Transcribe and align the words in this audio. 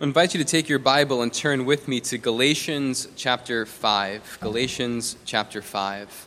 I 0.00 0.04
invite 0.04 0.34
you 0.34 0.42
to 0.42 0.44
take 0.44 0.68
your 0.68 0.80
Bible 0.80 1.22
and 1.22 1.32
turn 1.32 1.66
with 1.66 1.86
me 1.86 2.00
to 2.00 2.18
Galatians 2.18 3.06
chapter 3.14 3.64
5. 3.64 4.38
Galatians 4.40 5.16
chapter 5.24 5.62
5. 5.62 6.26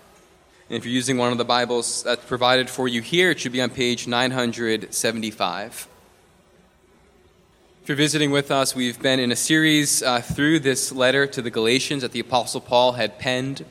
And 0.70 0.78
if 0.78 0.86
you're 0.86 0.94
using 0.94 1.18
one 1.18 1.34
of 1.34 1.38
the 1.38 1.44
Bibles 1.44 2.02
that's 2.04 2.24
provided 2.24 2.70
for 2.70 2.88
you 2.88 3.02
here, 3.02 3.32
it 3.32 3.42
should 3.42 3.52
be 3.52 3.62
on 3.62 3.70
page 3.70 4.08
975. 4.08 5.88
If 7.82 7.90
you're 7.90 7.98
visiting 7.98 8.32
with 8.32 8.52
us, 8.52 8.74
we've 8.74 9.02
been 9.02 9.20
in 9.20 9.34
a 9.34 9.36
series 9.36 10.02
uh, 10.02 10.22
through 10.22 10.62
this 10.62 10.94
letter 10.94 11.28
to 11.28 11.42
the 11.42 11.52
Galatians 11.52 12.04
that 12.04 12.14
the 12.14 12.22
Apostle 12.22 12.62
Paul 12.62 12.94
had 12.94 13.20
penned. 13.20 13.66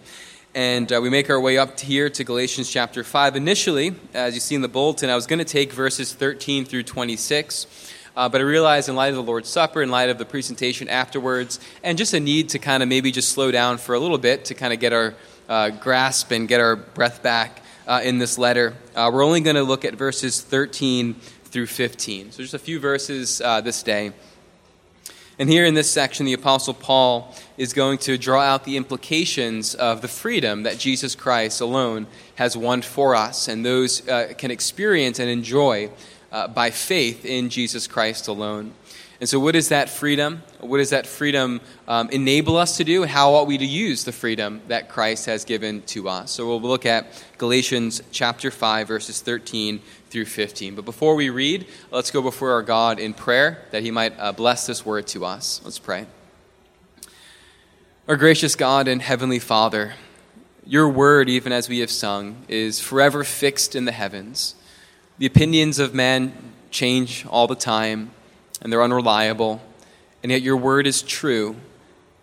And 0.55 0.93
uh, 0.93 1.01
we 1.01 1.09
make 1.09 1.31
our 1.31 1.41
way 1.41 1.57
up 1.57 1.75
to 1.79 1.87
here 1.87 2.11
to 2.11 2.23
Galatians 2.23 2.71
chapter 2.71 3.03
5. 3.03 3.35
Initially, 3.35 3.95
as 4.13 4.35
you 4.35 4.41
see 4.41 4.55
in 4.55 4.61
the 4.61 4.69
bulletin, 4.69 5.09
I 5.09 5.15
was 5.15 5.27
going 5.27 5.39
to 5.39 5.45
take 5.47 5.73
verses 5.73 6.13
13 6.13 6.67
through 6.67 6.83
26. 6.83 7.95
Uh, 8.17 8.29
but 8.31 8.41
I 8.41 8.45
realized, 8.45 8.89
in 8.89 8.97
light 8.97 9.11
of 9.11 9.17
the 9.17 9.23
Lord's 9.23 9.51
Supper, 9.51 9.83
in 9.83 9.91
light 9.91 10.09
of 10.09 10.17
the 10.17 10.25
presentation 10.25 10.89
afterwards, 10.89 11.61
and 11.83 11.99
just 11.99 12.15
a 12.15 12.21
need 12.21 12.49
to 12.51 12.59
kind 12.59 12.83
of 12.83 12.89
maybe 12.89 13.13
just 13.13 13.29
slow 13.29 13.51
down 13.51 13.77
for 13.77 13.95
a 13.95 14.01
little 14.01 14.17
bit 14.17 14.47
to 14.47 14.55
kind 14.55 14.73
of 14.73 14.81
get 14.81 14.95
our 14.95 15.15
uh, 15.49 15.69
grasp 15.69 16.31
and 16.31 16.49
get 16.49 16.61
our 16.61 16.77
breath 16.77 17.23
back 17.23 17.63
uh, 17.87 18.01
in 18.03 18.19
this 18.19 18.39
letter, 18.39 18.75
uh, 18.95 19.11
we're 19.13 19.25
only 19.25 19.41
going 19.41 19.57
to 19.57 19.63
look 19.63 19.85
at 19.85 19.95
verses 19.95 20.41
13 20.41 21.15
through 21.15 21.67
15. 21.67 22.33
So 22.33 22.43
just 22.43 22.55
a 22.55 22.59
few 22.59 22.81
verses 22.81 23.41
uh, 23.41 23.61
this 23.61 23.83
day. 23.83 24.13
And 25.39 25.51
here 25.51 25.67
in 25.67 25.75
this 25.75 25.91
section, 25.91 26.25
the 26.25 26.33
Apostle 26.33 26.73
Paul 26.73 27.35
is 27.59 27.75
going 27.75 27.99
to 27.99 28.17
draw 28.17 28.41
out 28.41 28.65
the 28.65 28.79
implications 28.79 29.75
of 29.75 30.01
the 30.01 30.09
freedom 30.09 30.63
that 30.63 30.79
Jesus 30.79 31.15
Christ 31.15 31.61
alone 31.61 32.07
has 32.37 32.57
won 32.57 32.81
for 32.81 33.15
us, 33.15 33.47
and 33.47 33.65
those 33.65 34.07
uh, 34.09 34.33
can 34.39 34.51
experience 34.51 35.19
and 35.19 35.29
enjoy 35.29 35.91
uh, 36.33 36.49
by 36.49 36.71
faith 36.71 37.25
in 37.25 37.51
Jesus 37.51 37.87
Christ 37.87 38.29
alone. 38.29 38.73
And 39.19 39.29
so, 39.29 39.41
what 39.41 39.57
is 39.57 39.71
that 39.71 39.89
freedom? 39.89 40.43
What 40.61 40.77
does 40.77 40.91
that 40.91 41.07
freedom 41.07 41.63
um, 41.89 42.11
enable 42.11 42.57
us 42.57 42.77
to 42.77 42.85
do? 42.85 43.05
How 43.05 43.33
ought 43.33 43.47
we 43.47 43.57
to 43.57 43.65
use 43.65 44.05
the 44.05 44.13
freedom 44.13 44.61
that 44.69 44.91
Christ 44.91 45.25
has 45.25 45.47
given 45.47 45.81
to 45.83 46.09
us? 46.09 46.31
So, 46.33 46.47
we'll 46.47 46.61
look 46.61 46.85
at 46.85 47.07
Galatians 47.39 48.03
chapter 48.11 48.51
5, 48.51 48.87
verses 48.87 49.23
13 49.23 49.81
through 50.11 50.27
15. 50.27 50.75
But 50.75 50.85
before 50.85 51.15
we 51.15 51.31
read, 51.31 51.67
let's 51.91 52.11
go 52.11 52.21
before 52.21 52.53
our 52.53 52.63
God 52.63 52.99
in 52.99 53.15
prayer 53.15 53.63
that 53.71 53.83
He 53.83 53.91
might 53.91 54.13
uh, 54.19 54.33
bless 54.33 54.67
this 54.67 54.85
word 54.85 55.07
to 55.09 55.25
us. 55.25 55.63
Let's 55.65 55.79
pray. 55.79 56.07
Our 58.07 58.17
gracious 58.17 58.55
God 58.55 58.87
and 58.87 59.01
Heavenly 59.01 59.39
Father, 59.39 59.95
your 60.67 60.91
word, 60.91 61.31
even 61.31 61.53
as 61.53 61.71
we 61.71 61.79
have 61.79 61.91
sung, 61.91 62.45
is 62.49 62.81
forever 62.81 63.25
fixed 63.25 63.75
in 63.75 63.87
the 63.87 63.93
heavens. 63.93 64.57
The 65.19 65.27
opinions 65.27 65.79
of 65.79 65.95
men 65.95 66.35
change 66.71 67.25
all 67.31 67.47
the 67.47 67.55
time, 67.55 68.11
and 68.61 68.71
they're 68.71 68.83
unreliable, 68.83 69.63
and 70.23 70.31
yet 70.31 70.43
your 70.43 70.59
word 70.59 70.87
is 70.87 71.01
true. 71.01 71.57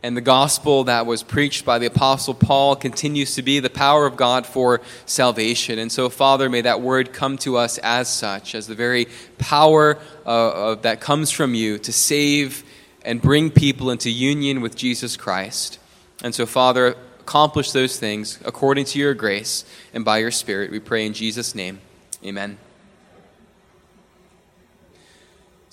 And 0.04 0.18
the 0.18 0.22
gospel 0.22 0.84
that 0.84 1.06
was 1.06 1.24
preached 1.24 1.64
by 1.64 1.80
the 1.80 1.86
Apostle 1.86 2.34
Paul 2.34 2.76
continues 2.76 3.36
to 3.36 3.42
be 3.42 3.60
the 3.60 3.70
power 3.70 4.06
of 4.06 4.18
God 4.18 4.46
for 4.46 4.82
salvation. 5.06 5.80
And 5.80 5.90
so, 5.90 6.10
Father, 6.10 6.50
may 6.50 6.62
that 6.62 6.82
word 6.82 7.14
come 7.14 7.38
to 7.40 7.58
us 7.58 7.78
as 7.78 8.10
such, 8.10 8.54
as 8.54 8.68
the 8.68 8.76
very 8.76 9.08
power 9.38 9.98
uh, 10.26 10.76
that 10.76 11.00
comes 11.00 11.32
from 11.32 11.56
you 11.56 11.78
to 11.80 11.94
save 11.94 12.66
and 13.06 13.22
bring 13.22 13.50
people 13.50 13.92
into 13.92 14.12
union 14.12 14.60
with 14.62 14.76
Jesus 14.76 15.16
Christ. 15.16 15.80
And 16.22 16.36
so, 16.36 16.46
Father, 16.46 16.96
accomplish 17.22 17.72
those 17.72 17.98
things 17.98 18.40
according 18.44 18.86
to 18.86 19.00
your 19.00 19.14
grace 19.14 19.64
and 19.94 20.04
by 20.04 20.18
your 20.18 20.32
Spirit. 20.32 20.70
We 20.70 20.80
pray 20.80 21.06
in 21.06 21.14
Jesus' 21.14 21.56
name. 21.56 21.80
Amen. 22.26 22.58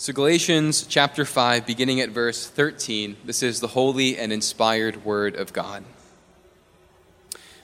So, 0.03 0.15
Galatians 0.15 0.87
chapter 0.87 1.27
5, 1.27 1.67
beginning 1.67 2.01
at 2.01 2.09
verse 2.09 2.47
13, 2.47 3.19
this 3.23 3.43
is 3.43 3.61
the 3.61 3.67
holy 3.67 4.17
and 4.17 4.33
inspired 4.33 5.05
word 5.05 5.37
of 5.37 5.53
God. 5.53 5.84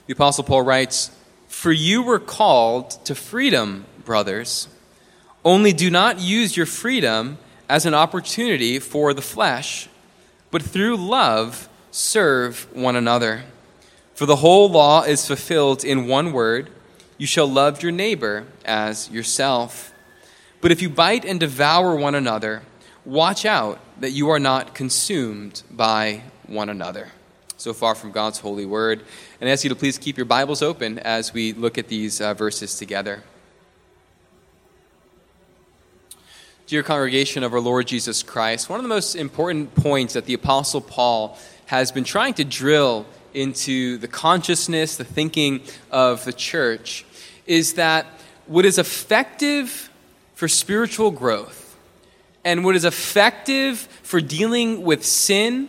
The 0.05 0.13
Apostle 0.13 0.43
Paul 0.43 0.61
writes, 0.61 1.09
For 1.47 1.71
you 1.71 2.03
were 2.03 2.19
called 2.19 2.91
to 3.05 3.15
freedom, 3.15 3.87
brothers. 4.05 4.67
Only 5.43 5.73
do 5.73 5.89
not 5.89 6.19
use 6.19 6.55
your 6.55 6.67
freedom 6.67 7.39
as 7.67 7.87
an 7.87 7.95
opportunity 7.95 8.77
for 8.77 9.15
the 9.15 9.23
flesh, 9.23 9.89
but 10.51 10.61
through 10.61 10.95
love 10.95 11.67
serve 11.89 12.67
one 12.71 12.95
another. 12.95 13.45
For 14.13 14.27
the 14.27 14.35
whole 14.35 14.69
law 14.69 15.01
is 15.01 15.25
fulfilled 15.25 15.83
in 15.83 16.05
one 16.05 16.31
word 16.33 16.69
you 17.17 17.25
shall 17.25 17.47
love 17.47 17.81
your 17.81 17.91
neighbor 17.91 18.45
as 18.63 19.09
yourself. 19.09 19.91
But 20.59 20.71
if 20.71 20.81
you 20.81 20.89
bite 20.89 21.25
and 21.25 21.39
devour 21.39 21.95
one 21.95 22.15
another, 22.15 22.63
watch 23.05 23.45
out 23.45 23.79
that 23.99 24.11
you 24.11 24.29
are 24.29 24.39
not 24.39 24.73
consumed 24.73 25.61
by 25.69 26.23
one 26.47 26.69
another. 26.69 27.09
So 27.57 27.73
far 27.73 27.95
from 27.95 28.11
God's 28.11 28.39
holy 28.39 28.65
word. 28.65 29.03
And 29.39 29.49
I 29.49 29.53
ask 29.53 29.63
you 29.63 29.69
to 29.69 29.75
please 29.75 29.97
keep 29.97 30.17
your 30.17 30.25
Bibles 30.25 30.61
open 30.61 30.99
as 30.99 31.33
we 31.33 31.53
look 31.53 31.77
at 31.77 31.87
these 31.87 32.21
uh, 32.21 32.33
verses 32.33 32.77
together. 32.77 33.23
Dear 36.67 36.83
congregation 36.83 37.43
of 37.43 37.53
our 37.53 37.59
Lord 37.59 37.87
Jesus 37.87 38.23
Christ, 38.23 38.69
one 38.69 38.77
of 38.79 38.83
the 38.83 38.89
most 38.89 39.15
important 39.15 39.73
points 39.73 40.13
that 40.13 40.25
the 40.25 40.33
Apostle 40.33 40.81
Paul 40.81 41.37
has 41.67 41.91
been 41.91 42.03
trying 42.03 42.33
to 42.35 42.43
drill 42.43 43.05
into 43.33 43.97
the 43.99 44.07
consciousness, 44.07 44.97
the 44.97 45.03
thinking 45.03 45.61
of 45.91 46.25
the 46.25 46.33
church, 46.33 47.05
is 47.45 47.73
that 47.73 48.05
what 48.47 48.65
is 48.65 48.77
effective 48.77 49.86
for 50.37 50.47
spiritual 50.47 51.09
growth 51.09 51.75
and 52.45 52.63
what 52.63 52.75
is 52.75 52.85
effective 52.85 53.79
for 54.03 54.21
dealing 54.21 54.83
with 54.83 55.03
sin, 55.03 55.67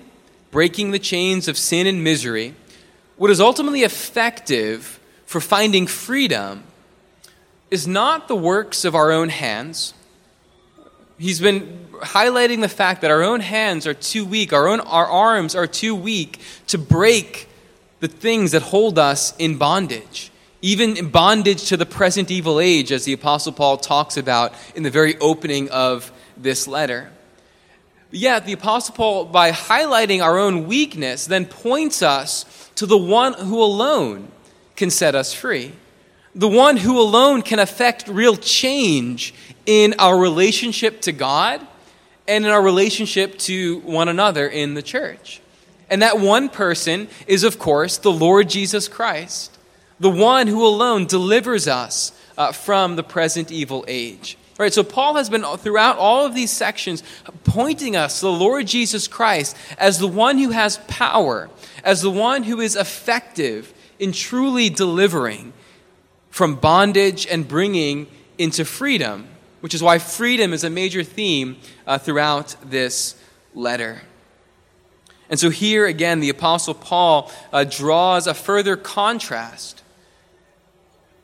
breaking 0.51 0.91
the 0.91 0.99
chains 0.99 1.49
of 1.49 1.57
sin 1.57 1.87
and 1.87 2.05
misery, 2.05 2.55
what 3.17 3.31
is 3.31 3.41
ultimately 3.41 3.83
effective 3.83 5.01
for 5.25 5.41
finding 5.41 5.87
freedom 5.87 6.63
is 7.71 7.89
not 7.89 8.29
the 8.29 8.37
works 8.37 8.85
of 8.85 8.95
our 8.95 9.11
own 9.11 9.31
hands. 9.31 9.95
He's 11.17 11.41
been 11.41 11.87
highlighting 12.03 12.61
the 12.61 12.69
fact 12.69 13.01
that 13.01 13.11
our 13.11 13.23
own 13.23 13.41
hands 13.41 13.87
are 13.87 13.95
too 13.95 14.27
weak, 14.27 14.53
our 14.53 14.69
own 14.69 14.81
our 14.81 15.07
arms 15.07 15.55
are 15.55 15.67
too 15.67 15.95
weak 15.95 16.41
to 16.67 16.77
break 16.77 17.49
the 18.01 18.09
things 18.09 18.53
that 18.53 18.61
hold 18.61 18.99
us 18.99 19.35
in 19.39 19.57
bondage 19.57 20.31
even 20.61 20.97
in 20.97 21.11
bondage 21.11 21.69
to 21.69 21.77
the 21.77 21.87
present 21.87 22.31
evil 22.31 22.61
age, 22.61 22.91
as 22.91 23.05
the 23.05 23.13
Apostle 23.13 23.53
Paul 23.53 23.77
talks 23.77 24.17
about 24.17 24.53
in 24.75 24.83
the 24.83 24.91
very 24.91 25.17
opening 25.19 25.69
of 25.71 26.11
this 26.37 26.67
letter. 26.67 27.11
Yet, 28.11 28.47
the 28.47 28.55
Apostle 28.55 28.95
Paul, 28.95 29.25
by 29.27 29.53
highlighting 29.53 30.23
our 30.23 30.39
own 30.39 30.67
weakness, 30.67 31.27
then 31.27 31.45
points 31.45 32.03
us 32.03 32.71
to 32.77 32.87
the 32.87 32.97
one 32.97 33.35
who 33.35 33.63
alone 33.63 34.29
can 34.77 34.91
set 34.91 35.15
us 35.15 35.35
free. 35.35 35.73
The 36.35 36.49
one 36.49 36.77
who 36.77 37.01
alone 37.01 37.43
can 37.43 37.59
affect 37.59 38.09
real 38.09 38.37
change 38.37 39.35
in 39.67 39.95
our 39.99 40.19
relationship 40.19 41.03
to 41.03 41.13
God 41.13 41.67
and 42.27 42.45
in 42.45 42.51
our 42.51 42.63
relationship 42.63 43.39
to 43.41 43.81
one 43.81 44.09
another 44.09 44.47
in 44.47 44.75
the 44.75 44.83
church. 44.83 45.41
And 45.91 46.03
that 46.03 46.19
one 46.19 46.49
person 46.49 47.09
is, 47.27 47.45
of 47.45 47.59
course, 47.59 47.99
the 47.99 48.13
Lord 48.13 48.49
Jesus 48.49 48.89
Christ 48.89 49.58
the 50.01 50.11
one 50.11 50.47
who 50.47 50.65
alone 50.65 51.07
delivers 51.07 51.67
us 51.67 52.13
uh, 52.37 52.53
from 52.53 52.97
the 52.97 53.03
present 53.03 53.51
evil 53.51 53.85
age. 53.89 54.39
All 54.59 54.65
right, 54.65 54.73
so 54.73 54.83
Paul 54.83 55.15
has 55.15 55.31
been 55.31 55.45
throughout 55.59 55.99
all 55.99 56.27
of 56.27 56.35
these 56.35 56.51
sections 56.51 57.03
pointing 57.45 57.95
us 57.95 58.21
to 58.21 58.27
the 58.27 58.33
Lord 58.33 58.67
Jesus 58.67 59.07
Christ 59.07 59.57
as 59.79 59.99
the 59.99 60.09
one 60.09 60.39
who 60.39 60.51
has 60.51 60.79
power, 60.89 61.49
as 61.85 62.03
the 62.03 62.11
one 62.11 62.43
who 62.43 62.61
is 62.61 62.75
effective 62.75 63.73
in 64.01 64.11
truly 64.11 64.69
delivering 64.69 65.53
from 66.31 66.57
bondage 66.57 67.27
and 67.27 67.47
bringing 67.47 68.09
into 68.37 68.65
freedom, 68.65 69.29
which 69.61 69.75
is 69.75 69.83
why 69.83 69.99
freedom 69.99 70.53
is 70.53 70.65
a 70.65 70.71
major 70.71 71.05
theme 71.05 71.57
uh, 71.87 71.99
throughout 71.99 72.57
this 72.65 73.15
letter. 73.55 74.03
And 75.31 75.39
so 75.39 75.51
here 75.51 75.87
again, 75.87 76.21
the 76.21 76.31
Apostle 76.31 76.75
Paul 76.75 77.31
uh, 77.53 77.65
draws 77.65 78.27
a 78.27 78.35
further 78.35 78.77
contrast 78.77 79.83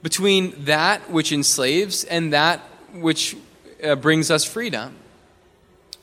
between 0.04 0.52
that 0.66 1.10
which 1.10 1.32
enslaves 1.32 2.04
and 2.04 2.34
that 2.34 2.60
which 2.92 3.34
uh, 3.82 3.94
brings 3.96 4.30
us 4.30 4.44
freedom. 4.44 4.94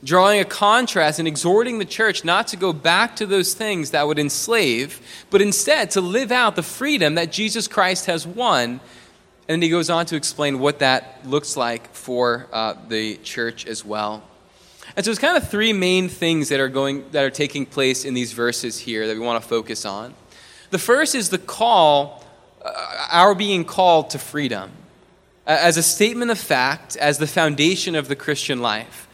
Drawing 0.03 0.39
a 0.39 0.45
contrast 0.45 1.19
and 1.19 1.27
exhorting 1.27 1.77
the 1.77 1.85
church 1.85 2.25
not 2.25 2.47
to 2.47 2.57
go 2.57 2.73
back 2.73 3.15
to 3.17 3.27
those 3.27 3.53
things 3.53 3.91
that 3.91 4.07
would 4.07 4.17
enslave, 4.17 4.99
but 5.29 5.39
instead 5.39 5.91
to 5.91 6.01
live 6.01 6.31
out 6.31 6.55
the 6.55 6.63
freedom 6.63 7.13
that 7.13 7.31
Jesus 7.31 7.67
Christ 7.67 8.07
has 8.07 8.25
won. 8.25 8.79
And 9.47 9.61
then 9.61 9.61
he 9.61 9.69
goes 9.69 9.91
on 9.91 10.07
to 10.07 10.15
explain 10.15 10.57
what 10.57 10.79
that 10.79 11.19
looks 11.23 11.55
like 11.55 11.93
for 11.93 12.47
uh, 12.51 12.73
the 12.87 13.17
church 13.17 13.67
as 13.67 13.85
well. 13.85 14.23
And 14.95 15.05
so 15.05 15.11
it's 15.11 15.19
kind 15.19 15.37
of 15.37 15.47
three 15.47 15.73
main 15.73 16.09
things 16.09 16.49
that 16.49 16.59
are 16.59 16.69
going 16.69 17.05
that 17.11 17.23
are 17.23 17.29
taking 17.29 17.67
place 17.67 18.03
in 18.03 18.15
these 18.15 18.33
verses 18.33 18.79
here 18.79 19.05
that 19.05 19.13
we 19.13 19.19
want 19.19 19.43
to 19.43 19.47
focus 19.47 19.85
on. 19.85 20.15
The 20.71 20.79
first 20.79 21.13
is 21.13 21.29
the 21.29 21.37
call 21.37 22.20
our 22.63 23.35
being 23.35 23.65
called 23.65 24.11
to 24.11 24.19
freedom 24.19 24.71
as 25.45 25.77
a 25.77 25.83
statement 25.83 26.31
of 26.31 26.37
fact, 26.37 26.95
as 26.97 27.17
the 27.17 27.27
foundation 27.27 27.95
of 27.95 28.07
the 28.07 28.15
Christian 28.15 28.61
life. 28.61 29.07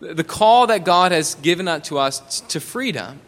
the 0.00 0.24
call 0.24 0.66
that 0.66 0.84
God 0.84 1.12
has 1.12 1.36
given 1.36 1.80
to 1.82 1.98
us 1.98 2.40
to 2.48 2.58
freedom. 2.58 3.20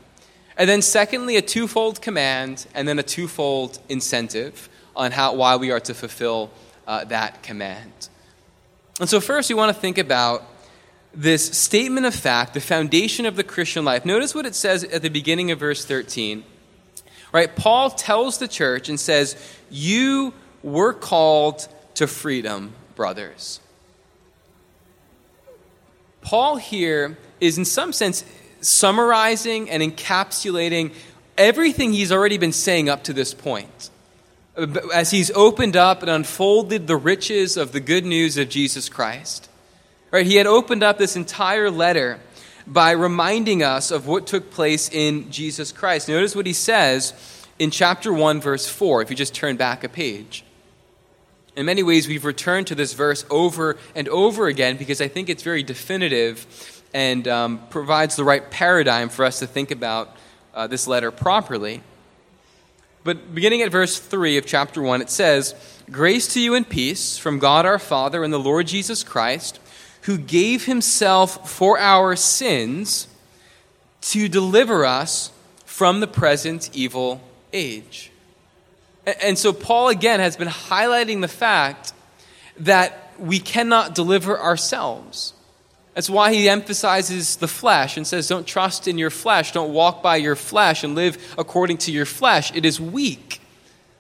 And 0.56 0.68
then, 0.68 0.82
secondly, 0.82 1.36
a 1.36 1.42
twofold 1.42 2.02
command, 2.02 2.66
and 2.74 2.88
then 2.88 2.98
a 2.98 3.02
twofold 3.04 3.78
incentive 3.88 4.68
on 4.96 5.12
how, 5.12 5.34
why 5.34 5.54
we 5.54 5.70
are 5.70 5.78
to 5.78 5.94
fulfill 5.94 6.50
uh, 6.88 7.04
that 7.04 7.44
command. 7.44 8.08
And 8.98 9.08
so, 9.08 9.20
first, 9.20 9.48
we 9.48 9.54
want 9.54 9.72
to 9.72 9.80
think 9.80 9.98
about 9.98 10.42
this 11.14 11.56
statement 11.56 12.06
of 12.06 12.14
fact, 12.14 12.54
the 12.54 12.60
foundation 12.60 13.24
of 13.24 13.36
the 13.36 13.44
Christian 13.44 13.84
life. 13.84 14.04
Notice 14.04 14.34
what 14.34 14.44
it 14.44 14.56
says 14.56 14.82
at 14.82 15.02
the 15.02 15.10
beginning 15.10 15.52
of 15.52 15.60
verse 15.60 15.84
13. 15.84 16.42
Right? 17.34 17.54
Paul 17.54 17.90
tells 17.90 18.38
the 18.38 18.46
church 18.46 18.88
and 18.88 18.98
says, 18.98 19.34
You 19.68 20.32
were 20.62 20.92
called 20.92 21.66
to 21.94 22.06
freedom, 22.06 22.72
brothers. 22.94 23.58
Paul 26.20 26.56
here 26.56 27.18
is, 27.40 27.58
in 27.58 27.64
some 27.64 27.92
sense, 27.92 28.24
summarizing 28.60 29.68
and 29.68 29.82
encapsulating 29.82 30.94
everything 31.36 31.92
he's 31.92 32.12
already 32.12 32.38
been 32.38 32.52
saying 32.52 32.88
up 32.88 33.02
to 33.04 33.12
this 33.12 33.34
point. 33.34 33.90
As 34.94 35.10
he's 35.10 35.32
opened 35.32 35.74
up 35.74 36.02
and 36.02 36.10
unfolded 36.10 36.86
the 36.86 36.96
riches 36.96 37.56
of 37.56 37.72
the 37.72 37.80
good 37.80 38.06
news 38.06 38.38
of 38.38 38.48
Jesus 38.48 38.88
Christ. 38.88 39.50
Right? 40.12 40.24
He 40.24 40.36
had 40.36 40.46
opened 40.46 40.84
up 40.84 40.98
this 40.98 41.16
entire 41.16 41.68
letter 41.68 42.20
by 42.66 42.92
reminding 42.92 43.62
us 43.62 43.90
of 43.90 44.06
what 44.06 44.26
took 44.26 44.50
place 44.50 44.88
in 44.90 45.30
Jesus 45.30 45.72
Christ. 45.72 46.08
Notice 46.08 46.34
what 46.34 46.46
he 46.46 46.52
says 46.52 47.12
in 47.58 47.70
chapter 47.70 48.12
1, 48.12 48.40
verse 48.40 48.66
4, 48.68 49.02
if 49.02 49.10
you 49.10 49.16
just 49.16 49.34
turn 49.34 49.56
back 49.56 49.84
a 49.84 49.88
page. 49.88 50.44
In 51.56 51.66
many 51.66 51.82
ways, 51.82 52.08
we've 52.08 52.24
returned 52.24 52.66
to 52.68 52.74
this 52.74 52.94
verse 52.94 53.24
over 53.30 53.76
and 53.94 54.08
over 54.08 54.48
again 54.48 54.76
because 54.76 55.00
I 55.00 55.08
think 55.08 55.28
it's 55.28 55.42
very 55.42 55.62
definitive 55.62 56.82
and 56.92 57.28
um, 57.28 57.60
provides 57.70 58.16
the 58.16 58.24
right 58.24 58.50
paradigm 58.50 59.08
for 59.08 59.24
us 59.24 59.38
to 59.38 59.46
think 59.46 59.70
about 59.70 60.16
uh, 60.52 60.66
this 60.66 60.86
letter 60.86 61.10
properly. 61.10 61.82
But 63.04 63.34
beginning 63.34 63.62
at 63.62 63.70
verse 63.70 63.98
3 63.98 64.38
of 64.38 64.46
chapter 64.46 64.80
1, 64.80 65.02
it 65.02 65.10
says, 65.10 65.54
Grace 65.90 66.32
to 66.34 66.40
you 66.40 66.54
and 66.54 66.66
peace 66.66 67.18
from 67.18 67.38
God 67.38 67.66
our 67.66 67.78
Father 67.78 68.24
and 68.24 68.32
the 68.32 68.38
Lord 68.38 68.66
Jesus 68.66 69.04
Christ, 69.04 69.60
who 70.04 70.18
gave 70.18 70.66
himself 70.66 71.50
for 71.50 71.78
our 71.78 72.14
sins 72.14 73.08
to 74.00 74.28
deliver 74.28 74.84
us 74.84 75.32
from 75.64 76.00
the 76.00 76.06
present 76.06 76.70
evil 76.74 77.20
age. 77.52 78.10
And 79.22 79.38
so, 79.38 79.52
Paul 79.52 79.88
again 79.88 80.20
has 80.20 80.36
been 80.36 80.48
highlighting 80.48 81.20
the 81.20 81.28
fact 81.28 81.92
that 82.58 83.12
we 83.18 83.38
cannot 83.38 83.94
deliver 83.94 84.38
ourselves. 84.38 85.32
That's 85.94 86.10
why 86.10 86.34
he 86.34 86.48
emphasizes 86.48 87.36
the 87.36 87.48
flesh 87.48 87.96
and 87.96 88.06
says, 88.06 88.28
Don't 88.28 88.46
trust 88.46 88.88
in 88.88 88.98
your 88.98 89.10
flesh, 89.10 89.52
don't 89.52 89.72
walk 89.72 90.02
by 90.02 90.16
your 90.16 90.36
flesh 90.36 90.84
and 90.84 90.94
live 90.94 91.34
according 91.38 91.78
to 91.78 91.92
your 91.92 92.06
flesh. 92.06 92.54
It 92.54 92.64
is 92.66 92.80
weak. 92.80 93.40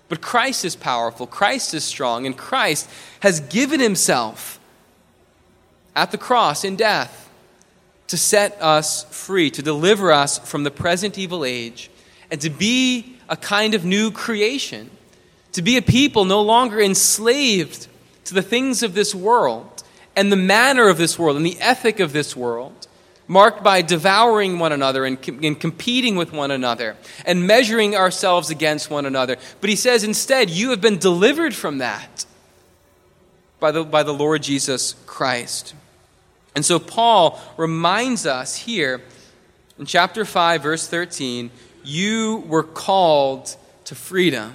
But 0.08 0.20
Christ 0.20 0.66
is 0.66 0.76
powerful, 0.76 1.26
Christ 1.26 1.72
is 1.72 1.84
strong, 1.84 2.26
and 2.26 2.36
Christ 2.36 2.90
has 3.20 3.40
given 3.40 3.80
himself 3.80 4.60
at 5.94 6.10
the 6.10 6.18
cross 6.18 6.64
in 6.64 6.76
death 6.76 7.30
to 8.08 8.16
set 8.16 8.60
us 8.60 9.04
free, 9.04 9.50
to 9.50 9.62
deliver 9.62 10.12
us 10.12 10.38
from 10.38 10.64
the 10.64 10.70
present 10.70 11.18
evil 11.18 11.44
age, 11.44 11.90
and 12.30 12.40
to 12.40 12.50
be 12.50 13.16
a 13.28 13.36
kind 13.36 13.74
of 13.74 13.84
new 13.84 14.10
creation, 14.10 14.90
to 15.52 15.62
be 15.62 15.76
a 15.76 15.82
people 15.82 16.24
no 16.24 16.42
longer 16.42 16.80
enslaved 16.80 17.86
to 18.24 18.34
the 18.34 18.42
things 18.42 18.82
of 18.82 18.94
this 18.94 19.14
world 19.14 19.82
and 20.16 20.30
the 20.30 20.36
manner 20.36 20.88
of 20.88 20.98
this 20.98 21.18
world 21.18 21.36
and 21.36 21.46
the 21.46 21.58
ethic 21.60 22.00
of 22.00 22.12
this 22.12 22.36
world, 22.36 22.86
marked 23.26 23.62
by 23.62 23.82
devouring 23.82 24.58
one 24.58 24.72
another 24.72 25.04
and, 25.04 25.18
and, 25.42 25.58
competing 25.58 26.14
with 26.14 26.32
one 26.32 26.50
another 26.50 26.96
and 27.24 27.46
measuring 27.46 27.96
ourselves 27.96 28.50
against 28.50 28.90
one 28.90 29.06
another. 29.06 29.36
But 29.60 29.70
he 29.70 29.76
says 29.76 30.04
instead, 30.04 30.50
you 30.50 30.70
have 30.70 30.80
been 30.80 30.98
delivered 30.98 31.54
from 31.54 31.78
that 31.78 32.26
by 33.60 33.70
the, 33.70 33.82
by 33.82 34.02
the 34.02 34.12
Lord 34.12 34.42
Jesus 34.42 34.94
Christ. 35.06 35.74
And 36.54 36.64
so 36.64 36.78
Paul 36.78 37.40
reminds 37.56 38.26
us 38.26 38.56
here 38.56 39.02
in 39.78 39.86
chapter 39.86 40.24
5, 40.24 40.62
verse 40.62 40.86
13 40.88 41.50
you 41.86 42.42
were 42.46 42.62
called 42.62 43.54
to 43.84 43.94
freedom. 43.94 44.54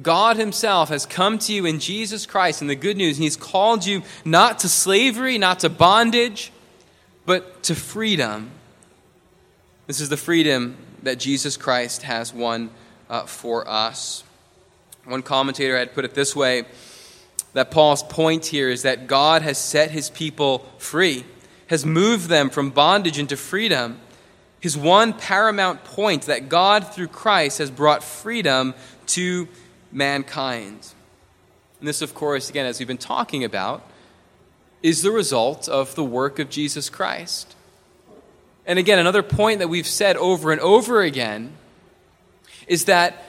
God 0.00 0.36
Himself 0.36 0.88
has 0.88 1.06
come 1.06 1.38
to 1.40 1.52
you 1.52 1.64
in 1.64 1.78
Jesus 1.78 2.26
Christ 2.26 2.60
in 2.60 2.66
the 2.66 2.74
good 2.74 2.96
news, 2.96 3.16
and 3.18 3.22
He's 3.22 3.36
called 3.36 3.86
you 3.86 4.02
not 4.24 4.60
to 4.60 4.68
slavery, 4.68 5.38
not 5.38 5.60
to 5.60 5.68
bondage, 5.68 6.50
but 7.24 7.62
to 7.64 7.74
freedom. 7.74 8.50
This 9.86 10.00
is 10.00 10.08
the 10.08 10.16
freedom 10.16 10.76
that 11.02 11.18
Jesus 11.18 11.56
Christ 11.56 12.02
has 12.02 12.32
won 12.32 12.70
uh, 13.08 13.24
for 13.24 13.68
us. 13.68 14.24
One 15.04 15.22
commentator 15.22 15.76
had 15.76 15.94
put 15.94 16.04
it 16.04 16.14
this 16.14 16.34
way 16.34 16.64
that 17.52 17.70
Paul's 17.70 18.02
point 18.02 18.46
here 18.46 18.70
is 18.70 18.82
that 18.82 19.06
God 19.06 19.42
has 19.42 19.58
set 19.58 19.90
His 19.90 20.10
people 20.10 20.66
free, 20.78 21.24
has 21.66 21.84
moved 21.84 22.28
them 22.28 22.50
from 22.50 22.70
bondage 22.70 23.18
into 23.18 23.36
freedom 23.36 24.00
his 24.62 24.76
one 24.76 25.12
paramount 25.12 25.82
point 25.82 26.22
that 26.26 26.48
God, 26.48 26.86
through 26.94 27.08
Christ, 27.08 27.58
has 27.58 27.68
brought 27.68 28.04
freedom 28.04 28.74
to 29.06 29.48
mankind. 29.90 30.94
And 31.80 31.88
this, 31.88 32.00
of 32.00 32.14
course, 32.14 32.48
again, 32.48 32.64
as 32.64 32.78
we've 32.78 32.86
been 32.86 32.96
talking 32.96 33.42
about, 33.42 33.84
is 34.80 35.02
the 35.02 35.10
result 35.10 35.68
of 35.68 35.96
the 35.96 36.04
work 36.04 36.38
of 36.38 36.48
Jesus 36.48 36.88
Christ. 36.88 37.56
And 38.64 38.78
again, 38.78 39.00
another 39.00 39.24
point 39.24 39.58
that 39.58 39.66
we've 39.66 39.84
said 39.84 40.16
over 40.16 40.52
and 40.52 40.60
over 40.60 41.02
again 41.02 41.54
is 42.68 42.84
that 42.84 43.24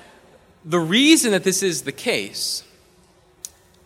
the 0.63 0.79
reason 0.79 1.31
that 1.31 1.43
this 1.43 1.63
is 1.63 1.81
the 1.81 1.91
case, 1.91 2.63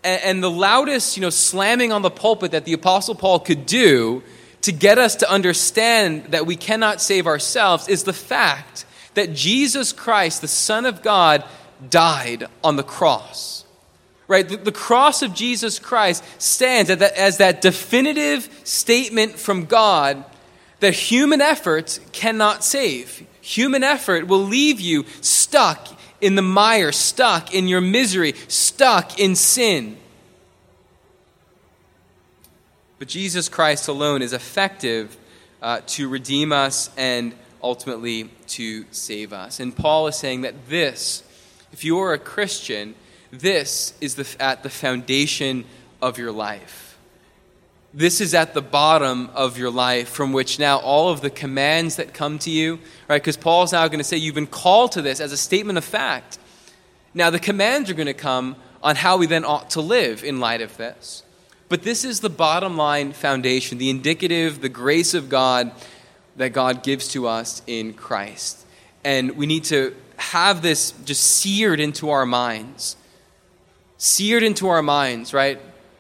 and, 0.08 0.44
the 0.44 0.52
loudest, 0.52 1.18
you 1.18 1.22
know, 1.22 1.30
slamming 1.30 1.92
on 1.92 2.02
the 2.02 2.10
pulpit 2.10 2.52
that 2.52 2.66
the 2.66 2.74
Apostle 2.74 3.16
Paul 3.16 3.40
could 3.40 3.66
do 3.66 4.24
to 4.62 4.72
get 4.72 4.98
us 4.98 5.16
to 5.18 5.32
understand 5.32 6.26
that 6.26 6.46
we 6.46 6.56
cannot 6.56 7.02
save 7.02 7.28
ourselves 7.28 7.88
is 7.88 8.04
the 8.04 8.14
fact 8.14 8.86
that 9.14 9.34
Jesus 9.34 9.94
Christ, 9.94 10.42
the 10.42 10.48
Son 10.48 10.86
of 10.86 11.02
God, 11.02 11.44
died 11.90 12.46
on 12.64 12.76
the 12.76 12.84
cross. 12.84 13.66
Right? 14.28 14.48
The, 14.48 14.58
the 14.58 14.72
cross 14.72 15.22
of 15.22 15.34
Jesus 15.34 15.80
Christ 15.80 16.24
stands 16.38 16.90
as 16.90 16.98
that, 17.00 17.14
as 17.18 17.38
that 17.38 17.62
definitive 17.62 18.50
statement 18.64 19.40
from 19.40 19.66
God 19.66 20.24
that 20.80 20.94
human 20.94 21.42
effort 21.42 22.00
cannot 22.12 22.64
save. 22.64 23.26
Human 23.42 23.84
effort 23.84 24.28
will 24.28 24.44
leave 24.44 24.80
you 24.80 25.06
stuck 25.22 25.97
in 26.22 26.36
the 26.36 26.42
mire, 26.42 26.92
stuck 26.92 27.54
in 27.54 27.68
your 27.68 27.82
misery, 27.82 28.34
stuck 28.48 29.20
in 29.20 29.36
sin. 29.36 29.98
But 33.00 33.08
Jesus 33.08 33.50
Christ 33.50 33.88
alone 33.88 34.22
is 34.22 34.34
effective 34.34 35.16
uh, 35.62 35.82
to 35.88 36.10
redeem 36.10 36.52
us 36.52 36.90
and 36.98 37.34
ultimately 37.62 38.30
to 38.48 38.86
save 38.92 39.34
us. 39.34 39.60
And 39.60 39.76
Paul 39.76 40.08
is 40.08 40.16
saying 40.16 40.42
that 40.42 40.70
this, 40.70 41.24
if 41.72 41.84
you 41.84 42.00
are 42.00 42.14
a 42.14 42.20
Christian, 42.20 42.96
this 43.32 43.94
is 44.02 44.16
the, 44.16 44.28
at 44.40 44.64
the 44.64 44.70
foundation 44.70 45.66
of 46.02 46.18
your 46.18 46.32
life. 46.32 46.87
This 47.94 48.22
is 48.22 48.34
at 48.34 48.54
the 48.54 48.62
bottom 48.62 49.30
of 49.34 49.58
your 49.58 49.72
life 49.72 50.10
from 50.10 50.34
which 50.34 50.60
now 50.60 50.78
all 50.78 51.10
of 51.10 51.22
the 51.22 51.30
commands 51.30 51.96
that 51.96 52.14
come 52.14 52.38
to 52.40 52.52
you, 52.52 52.80
right? 53.08 53.22
Because 53.22 53.38
Paul's 53.38 53.72
now 53.72 53.88
going 53.88 54.00
to 54.00 54.04
say 54.04 54.18
you've 54.18 54.36
been 54.36 54.46
called 54.46 54.92
to 54.94 55.02
this 55.02 55.20
as 55.20 55.32
a 55.32 55.38
statement 55.38 55.78
of 55.78 55.86
fact. 55.86 56.38
Now, 57.14 57.30
the 57.30 57.40
commands 57.40 57.90
are 57.90 57.94
going 57.96 58.08
to 58.08 58.14
come 58.14 58.58
on 58.84 58.98
how 58.98 59.18
we 59.18 59.26
then 59.26 59.46
ought 59.46 59.72
to 59.72 59.82
live 59.82 60.24
in 60.24 60.40
light 60.40 60.62
of 60.62 60.78
this. 60.78 61.24
But 61.70 61.84
this 61.84 62.06
is 62.06 62.20
the 62.20 62.30
bottom 62.30 62.78
line 62.78 63.14
foundation, 63.14 63.78
the 63.78 63.90
indicative, 63.90 64.62
the 64.62 64.70
grace 64.70 65.14
of 65.14 65.30
God 65.30 65.72
that 66.36 66.50
God 66.50 66.84
gives 66.84 67.08
to 67.10 67.28
us 67.28 67.62
in 67.68 67.94
Christ. 67.94 68.66
And 69.04 69.32
we 69.32 69.46
need 69.46 69.64
to 69.66 69.96
have 70.18 70.62
this 70.62 70.92
just 71.06 71.24
seared 71.24 71.80
into 71.80 72.10
our 72.10 72.26
minds. 72.26 72.96
Seared 73.98 74.44
into 74.44 74.68
our 74.68 74.82
minds, 74.82 75.34
right? 75.34 75.60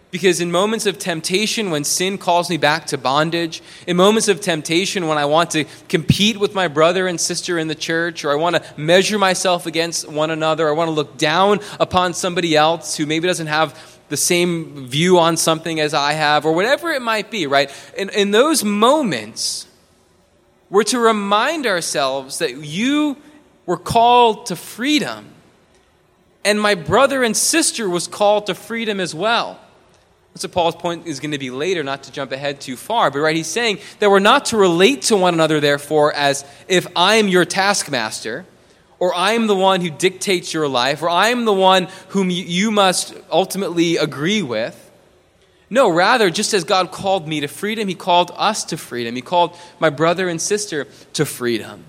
Because 0.09 0.39
in 0.39 0.51
moments 0.51 0.85
of 0.85 0.97
temptation, 0.97 1.69
when 1.69 1.83
sin 1.83 2.17
calls 2.17 2.49
me 2.49 2.55
back 2.55 2.85
to 2.87 2.97
bondage, 2.97 3.61
in 3.85 3.97
moments 3.97 4.29
of 4.29 4.39
temptation, 4.39 5.07
when 5.07 5.17
I 5.17 5.25
want 5.25 5.51
to 5.51 5.65
compete 5.89 6.37
with 6.37 6.55
my 6.55 6.69
brother 6.69 7.07
and 7.07 7.19
sister 7.19 7.59
in 7.59 7.67
the 7.67 7.75
church, 7.75 8.23
or 8.23 8.31
I 8.31 8.35
want 8.35 8.55
to 8.55 8.63
measure 8.77 9.19
myself 9.19 9.65
against 9.65 10.07
one 10.09 10.31
another, 10.31 10.69
I 10.69 10.71
want 10.71 10.87
to 10.87 10.93
look 10.93 11.17
down 11.17 11.59
upon 11.77 12.13
somebody 12.13 12.55
else 12.55 12.95
who 12.95 13.05
maybe 13.05 13.27
doesn't 13.27 13.47
have 13.47 13.77
the 14.07 14.15
same 14.15 14.87
view 14.87 15.19
on 15.19 15.35
something 15.35 15.81
as 15.81 15.93
I 15.93 16.13
have, 16.13 16.45
or 16.45 16.53
whatever 16.53 16.91
it 16.91 17.01
might 17.01 17.29
be, 17.29 17.45
right? 17.45 17.69
In, 17.97 18.09
in 18.11 18.31
those 18.31 18.63
moments, 18.63 19.67
we're 20.69 20.83
to 20.83 20.99
remind 20.99 21.67
ourselves 21.67 22.39
that 22.39 22.55
you 22.55 23.17
were 23.65 23.77
called 23.77 24.45
to 24.45 24.55
freedom, 24.55 25.27
and 26.45 26.61
my 26.61 26.75
brother 26.75 27.23
and 27.23 27.35
sister 27.35 27.89
was 27.89 28.07
called 28.07 28.45
to 28.45 28.55
freedom 28.55 29.01
as 29.01 29.13
well. 29.13 29.59
What 30.43 30.51
Paul's 30.51 30.75
point 30.75 31.07
is 31.07 31.19
going 31.19 31.31
to 31.31 31.37
be 31.37 31.49
later, 31.49 31.83
not 31.83 32.03
to 32.03 32.11
jump 32.11 32.31
ahead 32.31 32.61
too 32.61 32.75
far. 32.75 33.09
But, 33.11 33.19
right, 33.19 33.35
he's 33.35 33.47
saying 33.47 33.79
that 33.99 34.09
we're 34.09 34.19
not 34.19 34.45
to 34.45 34.57
relate 34.57 35.03
to 35.03 35.17
one 35.17 35.33
another, 35.33 35.59
therefore, 35.59 36.13
as 36.13 36.45
if 36.67 36.87
I'm 36.95 37.27
your 37.27 37.45
taskmaster, 37.45 38.45
or 38.99 39.13
I'm 39.15 39.47
the 39.47 39.55
one 39.55 39.81
who 39.81 39.89
dictates 39.89 40.53
your 40.53 40.67
life, 40.67 41.01
or 41.01 41.09
I'm 41.09 41.45
the 41.45 41.53
one 41.53 41.87
whom 42.09 42.29
you 42.29 42.71
must 42.71 43.13
ultimately 43.31 43.97
agree 43.97 44.41
with. 44.41 44.83
No, 45.69 45.89
rather, 45.89 46.29
just 46.29 46.53
as 46.53 46.63
God 46.63 46.91
called 46.91 47.27
me 47.27 47.41
to 47.41 47.47
freedom, 47.47 47.87
He 47.87 47.95
called 47.95 48.31
us 48.35 48.63
to 48.65 48.77
freedom. 48.77 49.15
He 49.15 49.21
called 49.21 49.55
my 49.79 49.89
brother 49.89 50.29
and 50.29 50.41
sister 50.41 50.87
to 51.13 51.25
freedom. 51.25 51.83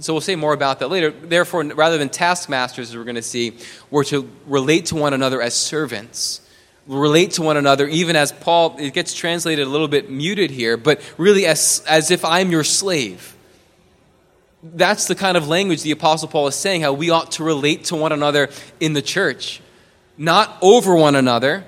So 0.00 0.12
we'll 0.12 0.20
say 0.20 0.36
more 0.36 0.52
about 0.52 0.80
that 0.80 0.90
later. 0.90 1.10
Therefore, 1.10 1.64
rather 1.64 1.98
than 1.98 2.08
taskmasters, 2.08 2.90
as 2.90 2.96
we're 2.96 3.04
going 3.04 3.14
to 3.14 3.22
see, 3.22 3.56
we're 3.90 4.04
to 4.04 4.28
relate 4.46 4.86
to 4.86 4.96
one 4.96 5.14
another 5.14 5.40
as 5.40 5.54
servants 5.54 6.40
relate 6.86 7.32
to 7.32 7.42
one 7.42 7.56
another, 7.56 7.86
even 7.86 8.16
as 8.16 8.32
Paul, 8.32 8.76
it 8.78 8.92
gets 8.92 9.14
translated 9.14 9.66
a 9.66 9.70
little 9.70 9.88
bit 9.88 10.10
muted 10.10 10.50
here, 10.50 10.76
but 10.76 11.00
really 11.16 11.46
as, 11.46 11.82
as 11.88 12.10
if 12.10 12.24
I'm 12.24 12.50
your 12.50 12.64
slave. 12.64 13.36
That's 14.62 15.06
the 15.06 15.14
kind 15.14 15.36
of 15.36 15.48
language 15.48 15.82
the 15.82 15.90
Apostle 15.90 16.28
Paul 16.28 16.46
is 16.46 16.54
saying, 16.54 16.82
how 16.82 16.92
we 16.92 17.10
ought 17.10 17.32
to 17.32 17.44
relate 17.44 17.84
to 17.86 17.96
one 17.96 18.12
another 18.12 18.48
in 18.80 18.92
the 18.92 19.02
church. 19.02 19.60
Not 20.16 20.56
over 20.62 20.94
one 20.94 21.16
another, 21.16 21.64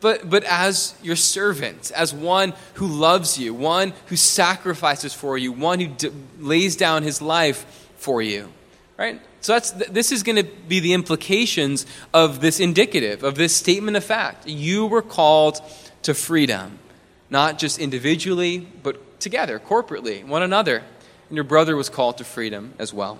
but, 0.00 0.28
but 0.28 0.44
as 0.44 0.94
your 1.02 1.16
servant, 1.16 1.90
as 1.94 2.14
one 2.14 2.54
who 2.74 2.86
loves 2.86 3.38
you, 3.38 3.52
one 3.52 3.92
who 4.06 4.16
sacrifices 4.16 5.12
for 5.12 5.36
you, 5.36 5.52
one 5.52 5.80
who 5.80 5.88
d- 5.88 6.10
lays 6.38 6.76
down 6.76 7.02
his 7.02 7.20
life 7.20 7.90
for 7.96 8.22
you. 8.22 8.50
Right? 8.96 9.20
So 9.40 9.54
that's, 9.54 9.70
this 9.70 10.12
is 10.12 10.22
going 10.22 10.36
to 10.36 10.44
be 10.44 10.80
the 10.80 10.92
implications 10.92 11.86
of 12.12 12.40
this 12.40 12.60
indicative, 12.60 13.22
of 13.22 13.36
this 13.36 13.56
statement 13.56 13.96
of 13.96 14.04
fact. 14.04 14.46
You 14.46 14.86
were 14.86 15.02
called 15.02 15.60
to 16.02 16.14
freedom, 16.14 16.78
not 17.30 17.58
just 17.58 17.78
individually, 17.78 18.66
but 18.82 19.20
together, 19.20 19.58
corporately, 19.58 20.24
one 20.24 20.42
another. 20.42 20.82
And 21.28 21.36
your 21.36 21.44
brother 21.44 21.76
was 21.76 21.88
called 21.88 22.18
to 22.18 22.24
freedom 22.24 22.74
as 22.78 22.92
well. 22.92 23.18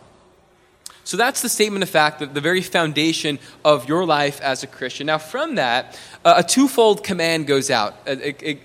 So 1.04 1.16
that's 1.16 1.42
the 1.42 1.48
statement 1.48 1.82
of 1.82 1.88
fact, 1.88 2.20
the 2.20 2.40
very 2.40 2.60
foundation 2.60 3.38
of 3.64 3.88
your 3.88 4.04
life 4.04 4.40
as 4.42 4.62
a 4.62 4.66
Christian. 4.66 5.06
Now, 5.06 5.18
from 5.18 5.54
that, 5.54 5.98
uh, 6.24 6.34
a 6.36 6.42
twofold 6.42 7.02
command 7.02 7.46
goes 7.46 7.70
out, 7.70 7.94
uh, 8.06 8.16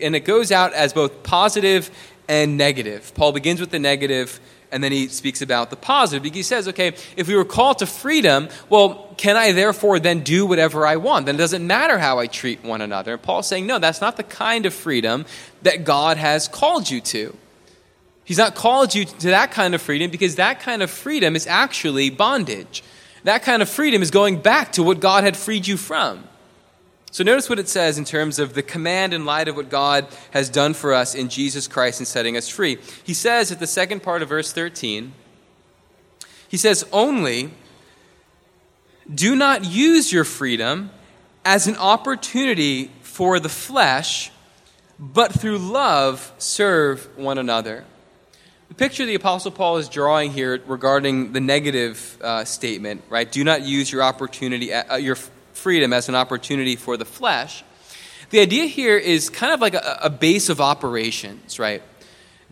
and 0.02 0.16
it 0.16 0.26
goes 0.26 0.52
out 0.52 0.74
as 0.74 0.94
both 0.94 1.24
positive 1.24 1.90
and 2.28 2.58
negative. 2.58 3.14
Paul 3.16 3.32
begins 3.32 3.60
with 3.60 3.72
the 3.72 3.80
negative 3.80 4.40
and 4.76 4.84
then 4.84 4.92
he 4.92 5.08
speaks 5.08 5.42
about 5.42 5.70
the 5.70 5.78
positive. 5.78 6.34
He 6.34 6.44
says, 6.44 6.68
okay, 6.68 6.88
if 7.16 7.30
we 7.30 7.36
were 7.36 7.46
called 7.46 7.80
to 7.80 7.86
freedom, 7.86 8.50
well, 8.70 9.16
can 9.16 9.38
I 9.38 9.54
therefore 9.54 10.00
then 10.00 10.20
do 10.20 10.46
whatever 10.46 10.86
I 10.86 10.98
want? 10.98 11.28
Then 11.28 11.36
it 11.36 11.38
doesn't 11.38 11.66
matter 11.66 11.98
how 11.98 12.20
I 12.20 12.28
treat 12.28 12.62
one 12.62 12.82
another. 12.82 13.14
And 13.14 13.22
Paul's 13.22 13.48
saying, 13.48 13.66
no, 13.66 13.80
that's 13.80 14.02
not 14.02 14.18
the 14.18 14.24
kind 14.24 14.66
of 14.66 14.74
freedom 14.74 15.26
that 15.62 15.86
God 15.86 16.18
has 16.18 16.50
called 16.50 16.90
you 16.90 17.00
to. 17.00 17.38
He's 18.26 18.38
not 18.38 18.54
called 18.54 18.94
you 18.94 19.06
to 19.06 19.28
that 19.28 19.52
kind 19.52 19.74
of 19.76 19.82
freedom 19.82 20.12
because 20.12 20.36
that 20.36 20.60
kind 20.60 20.84
of 20.84 20.92
freedom 20.92 21.38
is 21.38 21.48
actually 21.48 22.10
bondage. 22.10 22.84
That 23.24 23.44
kind 23.44 23.62
of 23.62 23.70
freedom 23.70 24.02
is 24.02 24.12
going 24.12 24.42
back 24.42 24.74
to 24.74 24.84
what 24.84 25.00
God 25.00 25.24
had 25.24 25.38
freed 25.38 25.68
you 25.68 25.78
from. 25.78 26.26
So 27.16 27.24
notice 27.24 27.48
what 27.48 27.60
it 27.60 27.70
says 27.70 27.98
in 27.98 28.04
terms 28.04 28.40
of 28.40 28.56
the 28.56 28.62
command 28.62 29.14
in 29.14 29.24
light 29.24 29.48
of 29.48 29.56
what 29.56 29.70
God 29.70 30.06
has 30.32 30.50
done 30.50 30.74
for 30.74 30.94
us 30.94 31.16
in 31.16 31.30
Jesus 31.30 31.66
Christ 31.66 32.02
in 32.02 32.06
setting 32.06 32.36
us 32.36 32.50
free. 32.50 32.78
He 33.06 33.14
says 33.14 33.54
at 33.54 33.60
the 33.62 33.68
second 33.68 34.04
part 34.04 34.22
of 34.22 34.28
verse 34.28 34.52
13, 34.52 35.14
he 36.50 36.58
says, 36.58 36.86
Only 36.92 37.52
do 39.10 39.34
not 39.34 39.64
use 39.64 40.12
your 40.12 40.26
freedom 40.26 40.92
as 41.46 41.68
an 41.68 41.78
opportunity 41.78 42.92
for 43.02 43.40
the 43.40 43.48
flesh, 43.48 44.30
but 45.00 45.32
through 45.32 45.60
love 45.60 46.34
serve 46.38 47.08
one 47.18 47.38
another. 47.38 47.86
The 48.68 48.76
picture 48.76 49.06
the 49.06 49.16
Apostle 49.16 49.52
Paul 49.52 49.78
is 49.78 49.88
drawing 49.88 50.34
here 50.34 50.62
regarding 50.68 51.32
the 51.32 51.40
negative 51.40 52.18
uh, 52.22 52.44
statement, 52.44 53.04
right? 53.08 53.32
Do 53.32 53.46
not 53.46 53.62
use 53.62 53.90
your 53.90 54.04
opportunity, 54.04 54.74
uh, 54.74 54.98
your 54.98 55.16
freedom 55.66 55.94
as 55.94 56.10
an 56.10 56.14
opportunity 56.14 56.76
for 56.76 56.96
the 56.96 57.06
flesh. 57.06 57.64
The 58.30 58.40
idea 58.40 58.66
here 58.68 59.00
is 59.00 59.32
kind 59.32 59.52
of 59.52 59.62
like 59.62 59.74
a, 59.74 59.98
a 60.04 60.10
base 60.12 60.50
of 60.50 60.62
operations, 60.62 61.58
right? 61.58 61.82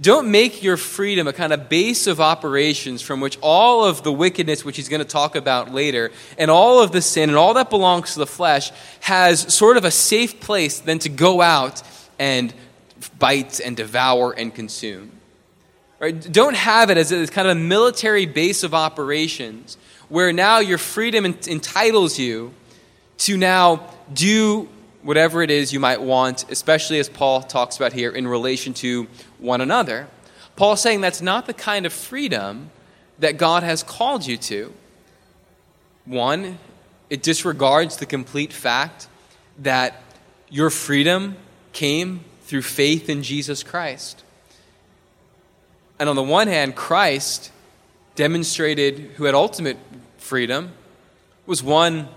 Don't 0.01 0.32
make 0.32 0.63
your 0.63 0.77
freedom 0.77 1.27
a 1.27 1.34
kind 1.34 1.53
of 1.53 1.70
base 1.70 2.08
of 2.08 2.20
operations 2.20 3.03
from 3.03 3.20
which 3.20 3.38
all 3.39 3.86
of 3.86 4.01
the 4.01 4.12
wickedness, 4.12 4.65
which 4.65 4.77
he's 4.77 4.89
going 4.89 4.98
to 5.00 5.08
talk 5.08 5.36
about 5.36 5.72
later, 5.72 6.10
and 6.39 6.50
all 6.50 6.82
of 6.82 6.91
the 6.91 7.03
sin 7.03 7.29
and 7.29 7.38
all 7.38 7.53
that 7.53 7.70
belongs 7.70 8.13
to 8.13 8.20
the 8.20 8.25
flesh 8.25 8.72
has 9.01 9.53
sort 9.53 9.77
of 9.77 9.86
a 9.86 9.91
safe 9.91 10.39
place 10.39 10.79
then 10.79 10.98
to 10.98 11.10
go 11.10 11.39
out 11.39 11.84
and 12.17 12.51
bite 13.20 13.60
and 13.60 13.77
devour 13.77 14.32
and 14.32 14.55
consume. 14.55 15.12
Right? 16.00 16.20
Don't 16.20 16.55
have 16.55 16.89
it 16.89 16.98
as 16.98 17.12
a 17.12 17.27
kind 17.27 17.48
of 17.48 17.58
a 17.58 17.60
military 17.60 18.25
base 18.25 18.63
of 18.63 18.74
operations 18.74 19.77
where 20.10 20.34
now 20.34 20.58
your 20.58 20.79
freedom 20.79 21.25
entitles 21.25 22.17
you 22.17 22.55
to 23.20 23.38
now 23.38 23.89
do 24.13 24.70
whatever 25.01 25.41
it 25.41 25.51
is 25.51 25.74
you 25.74 25.79
might 25.79 26.01
want, 26.01 26.50
especially 26.50 27.00
as 27.00 27.10
Paul 27.10 27.41
talks 27.41 27.77
about 27.77 27.93
here 27.93 28.12
in 28.12 28.27
relation 28.27 28.74
to 28.75 29.08
one 29.38 29.62
another. 29.62 30.08
Paul's 30.55 30.82
saying 30.82 31.01
that's 31.01 31.22
not 31.22 31.46
the 31.46 31.53
kind 31.53 31.86
of 31.86 31.93
freedom 31.93 32.72
that 33.20 33.38
God 33.38 33.63
has 33.63 33.84
called 33.84 34.25
you 34.25 34.38
to. 34.38 34.74
One, 36.05 36.58
it 37.10 37.22
disregards 37.22 37.98
the 37.98 38.05
complete 38.05 38.53
fact 38.53 39.08
that 39.60 40.01
your 40.50 40.70
freedom 40.70 41.38
came 41.72 42.24
through 42.43 42.62
faith 42.62 43.10
in 43.10 43.24
Jesus 43.24 43.63
Christ. 43.63 44.24
And 46.00 46.10
on 46.10 46.15
the 46.15 46.24
one 46.24 46.48
hand, 46.48 46.75
Christ 46.75 47.51
demonstrated 48.15 49.00
who 49.15 49.25
had 49.25 49.36
ultimate 49.36 49.77
freedom 50.17 50.72
was 51.46 51.63
one 51.63 52.08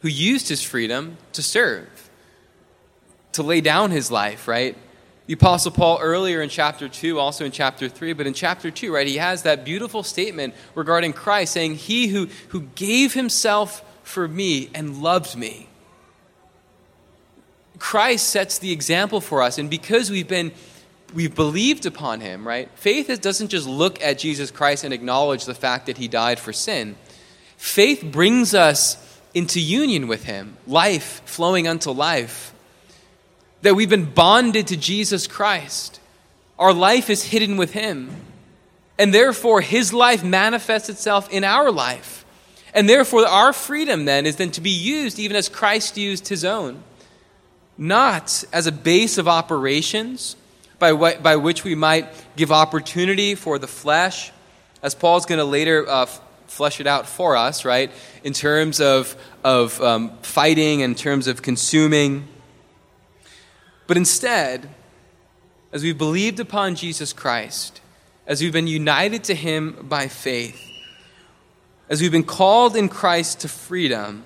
who 0.00 0.08
used 0.08 0.48
his 0.48 0.62
freedom 0.62 1.16
to 1.32 1.42
serve, 1.42 2.10
to 3.32 3.42
lay 3.42 3.60
down 3.60 3.90
his 3.90 4.10
life, 4.10 4.48
right? 4.48 4.76
The 5.26 5.34
Apostle 5.34 5.72
Paul, 5.72 5.98
earlier 6.00 6.40
in 6.40 6.48
chapter 6.48 6.88
2, 6.88 7.18
also 7.18 7.44
in 7.44 7.52
chapter 7.52 7.88
3, 7.88 8.14
but 8.14 8.26
in 8.26 8.32
chapter 8.32 8.70
2, 8.70 8.94
right, 8.94 9.06
he 9.06 9.18
has 9.18 9.42
that 9.42 9.64
beautiful 9.64 10.02
statement 10.02 10.54
regarding 10.74 11.12
Christ 11.12 11.52
saying, 11.52 11.74
He 11.74 12.08
who, 12.08 12.28
who 12.48 12.62
gave 12.74 13.12
himself 13.12 13.84
for 14.02 14.26
me 14.26 14.70
and 14.74 15.02
loved 15.02 15.36
me. 15.36 15.68
Christ 17.78 18.28
sets 18.28 18.58
the 18.58 18.72
example 18.72 19.20
for 19.20 19.42
us, 19.42 19.58
and 19.58 19.68
because 19.68 20.10
we've 20.10 20.28
been 20.28 20.52
we've 21.14 21.34
believed 21.34 21.86
upon 21.86 22.20
him, 22.20 22.46
right? 22.46 22.70
Faith 22.74 23.06
doesn't 23.22 23.48
just 23.48 23.66
look 23.66 24.02
at 24.02 24.18
Jesus 24.18 24.50
Christ 24.50 24.84
and 24.84 24.92
acknowledge 24.92 25.44
the 25.46 25.54
fact 25.54 25.86
that 25.86 25.96
he 25.96 26.08
died 26.08 26.38
for 26.38 26.52
sin. 26.52 26.96
Faith 27.56 28.02
brings 28.02 28.54
us 28.54 28.96
into 29.38 29.60
union 29.60 30.08
with 30.08 30.24
Him, 30.24 30.56
life 30.66 31.22
flowing 31.24 31.68
unto 31.68 31.90
life. 31.90 32.52
That 33.62 33.74
we've 33.74 33.88
been 33.88 34.12
bonded 34.12 34.66
to 34.68 34.76
Jesus 34.76 35.26
Christ. 35.26 36.00
Our 36.58 36.72
life 36.72 37.08
is 37.08 37.22
hidden 37.22 37.56
with 37.56 37.72
Him. 37.72 38.10
And 38.98 39.14
therefore, 39.14 39.60
His 39.60 39.92
life 39.92 40.24
manifests 40.24 40.88
itself 40.88 41.30
in 41.30 41.44
our 41.44 41.70
life. 41.70 42.24
And 42.74 42.88
therefore, 42.88 43.26
our 43.26 43.52
freedom 43.52 44.04
then 44.04 44.26
is 44.26 44.36
then 44.36 44.50
to 44.52 44.60
be 44.60 44.70
used 44.70 45.18
even 45.18 45.36
as 45.36 45.48
Christ 45.48 45.96
used 45.96 46.28
His 46.28 46.44
own. 46.44 46.82
Not 47.78 48.44
as 48.52 48.66
a 48.66 48.72
base 48.72 49.18
of 49.18 49.28
operations 49.28 50.34
by, 50.80 50.92
wh- 50.92 51.22
by 51.22 51.36
which 51.36 51.62
we 51.62 51.76
might 51.76 52.08
give 52.36 52.50
opportunity 52.50 53.36
for 53.36 53.58
the 53.58 53.68
flesh, 53.68 54.32
as 54.82 54.94
Paul's 54.96 55.26
going 55.26 55.38
to 55.38 55.44
later 55.44 55.88
uh, 55.88 56.06
flesh 56.48 56.80
it 56.80 56.86
out 56.86 57.06
for 57.06 57.36
us, 57.36 57.64
right? 57.64 57.90
In 58.24 58.32
terms 58.32 58.80
of, 58.80 59.16
of 59.44 59.80
um, 59.80 60.16
fighting, 60.22 60.80
in 60.80 60.94
terms 60.94 61.26
of 61.26 61.42
consuming. 61.42 62.26
But 63.86 63.96
instead, 63.96 64.68
as 65.72 65.82
we've 65.82 65.98
believed 65.98 66.40
upon 66.40 66.74
Jesus 66.74 67.12
Christ, 67.12 67.80
as 68.26 68.42
we've 68.42 68.52
been 68.52 68.66
united 68.66 69.24
to 69.24 69.34
him 69.34 69.86
by 69.88 70.08
faith, 70.08 70.60
as 71.88 72.00
we've 72.00 72.12
been 72.12 72.24
called 72.24 72.76
in 72.76 72.88
Christ 72.88 73.40
to 73.40 73.48
freedom, 73.48 74.24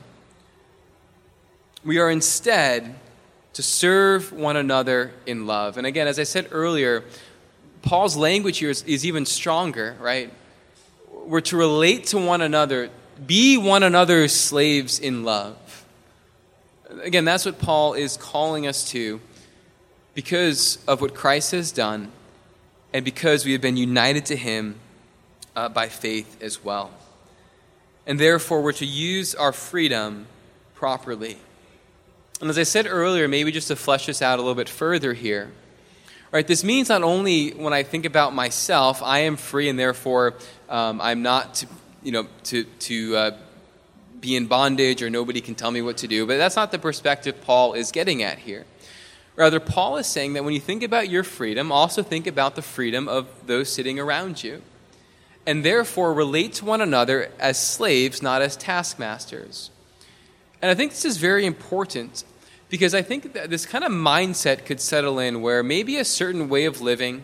we 1.85 1.99
are 1.99 2.11
instead 2.11 2.97
to 3.53 3.63
serve 3.63 4.33
one 4.33 4.57
another 4.57 5.13
in 5.27 5.47
love. 5.47 5.77
And 5.77 5.87
again, 5.87 6.09
as 6.09 6.19
I 6.19 6.25
said 6.25 6.49
earlier, 6.51 7.05
Paul's 7.83 8.17
language 8.17 8.59
here 8.59 8.71
is, 8.71 8.83
is 8.85 9.05
even 9.05 9.27
stronger, 9.27 9.97
right? 10.01 10.33
We're 11.27 11.41
to 11.43 11.57
relate 11.57 12.07
to 12.07 12.19
one 12.19 12.41
another, 12.41 12.91
be 13.25 13.57
one 13.57 13.83
another's 13.83 14.33
slaves 14.33 14.99
in 14.99 15.25
love. 15.25 15.87
Again, 17.03 17.25
that's 17.25 17.45
what 17.47 17.59
Paul 17.59 17.95
is 17.95 18.17
calling 18.17 18.67
us 18.67 18.91
to 18.91 19.21
because 20.15 20.79
of 20.87 21.01
what 21.01 21.15
Christ 21.15 21.53
has 21.53 21.73
done 21.73 22.13
and 22.93 23.05
because 23.05 23.45
we 23.45 23.53
have 23.53 23.61
been 23.61 23.77
united 23.77 24.27
to 24.27 24.37
him 24.37 24.77
uh, 25.57 25.69
by 25.69 25.89
faith 25.89 26.43
as 26.43 26.63
well. 26.63 26.91
And 28.07 28.19
therefore, 28.19 28.63
we're 28.63 28.73
to 28.73 28.87
use 28.87 29.35
our 29.35 29.53
freedom 29.53 30.27
properly. 30.75 31.39
And 32.41 32.51
as 32.51 32.59
I 32.59 32.65
said 32.65 32.87
earlier, 32.87 33.29
maybe 33.29 33.53
just 33.53 33.69
to 33.69 33.77
flesh 33.77 34.07
this 34.07 34.21
out 34.21 34.39
a 34.39 34.43
little 34.43 34.57
bit 34.57 34.69
further 34.69 35.15
here, 35.15 35.53
right, 36.33 36.47
this 36.47 36.65
means 36.65 36.89
not 36.89 37.03
only 37.03 37.51
when 37.51 37.73
I 37.73 37.83
think 37.83 38.07
about 38.07 38.35
myself, 38.35 39.03
I 39.03 39.21
am 39.21 39.37
free 39.37 39.69
and 39.69 39.79
therefore 39.79 40.35
um, 40.69 41.01
I'm 41.01 41.23
not 41.23 41.55
to, 41.57 41.67
you 42.03 42.13
know, 42.13 42.27
to, 42.45 42.65
to 42.65 43.17
uh, 43.17 43.37
be 44.21 44.37
in 44.37 44.47
bondage 44.47 45.03
or 45.03 45.11
nobody 45.11 45.41
can 45.41 45.55
tell 45.55 45.71
me 45.71 45.83
what 45.83 45.99
to 45.99 46.09
do, 46.09 46.27
but 46.27 46.39
that's 46.39 46.57
not 46.57 46.71
the 46.71 46.79
perspective 46.79 47.41
Paul 47.43 47.75
is 47.75 47.93
getting 47.93 48.23
at 48.23 48.39
here. 48.39 48.65
Rather, 49.35 49.61
Paul 49.61 49.97
is 49.97 50.07
saying 50.07 50.35
that 50.35 50.45
when 50.45 50.55
you 50.55 50.61
think 50.61 50.83
about 50.83 51.09
your 51.09 51.25
freedom, 51.25 51.73
also 51.73 52.03
think 52.03 52.27
about 52.27 52.55
the 52.55 52.63
freedom 52.63 53.09
of 53.09 53.29
those 53.47 53.73
sitting 53.73 53.99
around 53.99 54.45
you. 54.45 54.63
And 55.47 55.65
therefore, 55.65 56.15
relate 56.15 56.53
to 56.55 56.65
one 56.65 56.81
another 56.81 57.33
as 57.39 57.59
slaves, 57.59 58.23
not 58.23 58.43
as 58.43 58.57
taskmasters. 58.57 59.71
And 60.61 60.71
I 60.71 60.75
think 60.75 60.93
this 60.93 61.05
is 61.05 61.17
very 61.17 61.45
important 61.47 62.25
because 62.73 62.95
I 62.95 63.03
think 63.03 63.35
that 63.35 63.51
this 63.51 63.67
kind 63.67 63.85
of 63.85 63.93
mindset 63.93 64.65
could 64.65 64.81
settle 64.81 65.19
in 65.19 65.43
where 65.43 65.63
maybe 65.63 65.99
a 65.99 66.07
certain 66.07 66.49
way 66.49 66.65
of 66.65 66.81
living. 66.81 67.21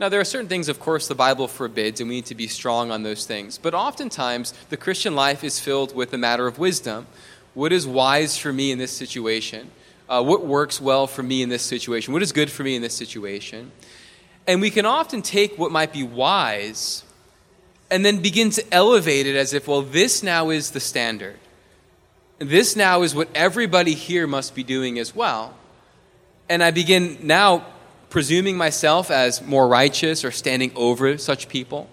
Now, 0.00 0.08
there 0.08 0.18
are 0.18 0.24
certain 0.24 0.48
things, 0.48 0.68
of 0.68 0.80
course, 0.80 1.06
the 1.06 1.14
Bible 1.14 1.46
forbids, 1.46 2.00
and 2.00 2.08
we 2.08 2.16
need 2.16 2.26
to 2.26 2.34
be 2.34 2.48
strong 2.48 2.90
on 2.90 3.04
those 3.04 3.24
things. 3.24 3.56
But 3.56 3.72
oftentimes, 3.72 4.52
the 4.70 4.76
Christian 4.76 5.14
life 5.14 5.44
is 5.44 5.60
filled 5.60 5.94
with 5.94 6.12
a 6.12 6.18
matter 6.18 6.48
of 6.48 6.58
wisdom. 6.58 7.06
What 7.54 7.72
is 7.72 7.86
wise 7.86 8.36
for 8.36 8.52
me 8.52 8.72
in 8.72 8.78
this 8.78 8.90
situation? 8.90 9.70
Uh, 10.08 10.24
what 10.24 10.44
works 10.44 10.80
well 10.80 11.06
for 11.06 11.22
me 11.22 11.40
in 11.40 11.50
this 11.50 11.62
situation? 11.62 12.12
What 12.12 12.22
is 12.22 12.32
good 12.32 12.50
for 12.50 12.64
me 12.64 12.74
in 12.74 12.82
this 12.82 12.94
situation? 12.94 13.70
And 14.44 14.60
we 14.60 14.70
can 14.70 14.86
often 14.86 15.22
take 15.22 15.56
what 15.56 15.70
might 15.70 15.92
be 15.92 16.02
wise 16.02 17.04
and 17.92 18.04
then 18.04 18.20
begin 18.20 18.50
to 18.50 18.74
elevate 18.74 19.28
it 19.28 19.36
as 19.36 19.54
if, 19.54 19.68
well, 19.68 19.82
this 19.82 20.24
now 20.24 20.50
is 20.50 20.72
the 20.72 20.80
standard. 20.80 21.38
This 22.44 22.76
now 22.76 23.02
is 23.02 23.14
what 23.14 23.28
everybody 23.34 23.94
here 23.94 24.26
must 24.26 24.54
be 24.54 24.62
doing 24.62 24.98
as 24.98 25.14
well. 25.14 25.54
And 26.48 26.62
I 26.62 26.72
begin 26.72 27.18
now 27.22 27.64
presuming 28.10 28.56
myself 28.56 29.10
as 29.10 29.40
more 29.40 29.66
righteous 29.66 30.24
or 30.24 30.30
standing 30.30 30.70
over 30.76 31.16
such 31.16 31.48
people 31.48 31.88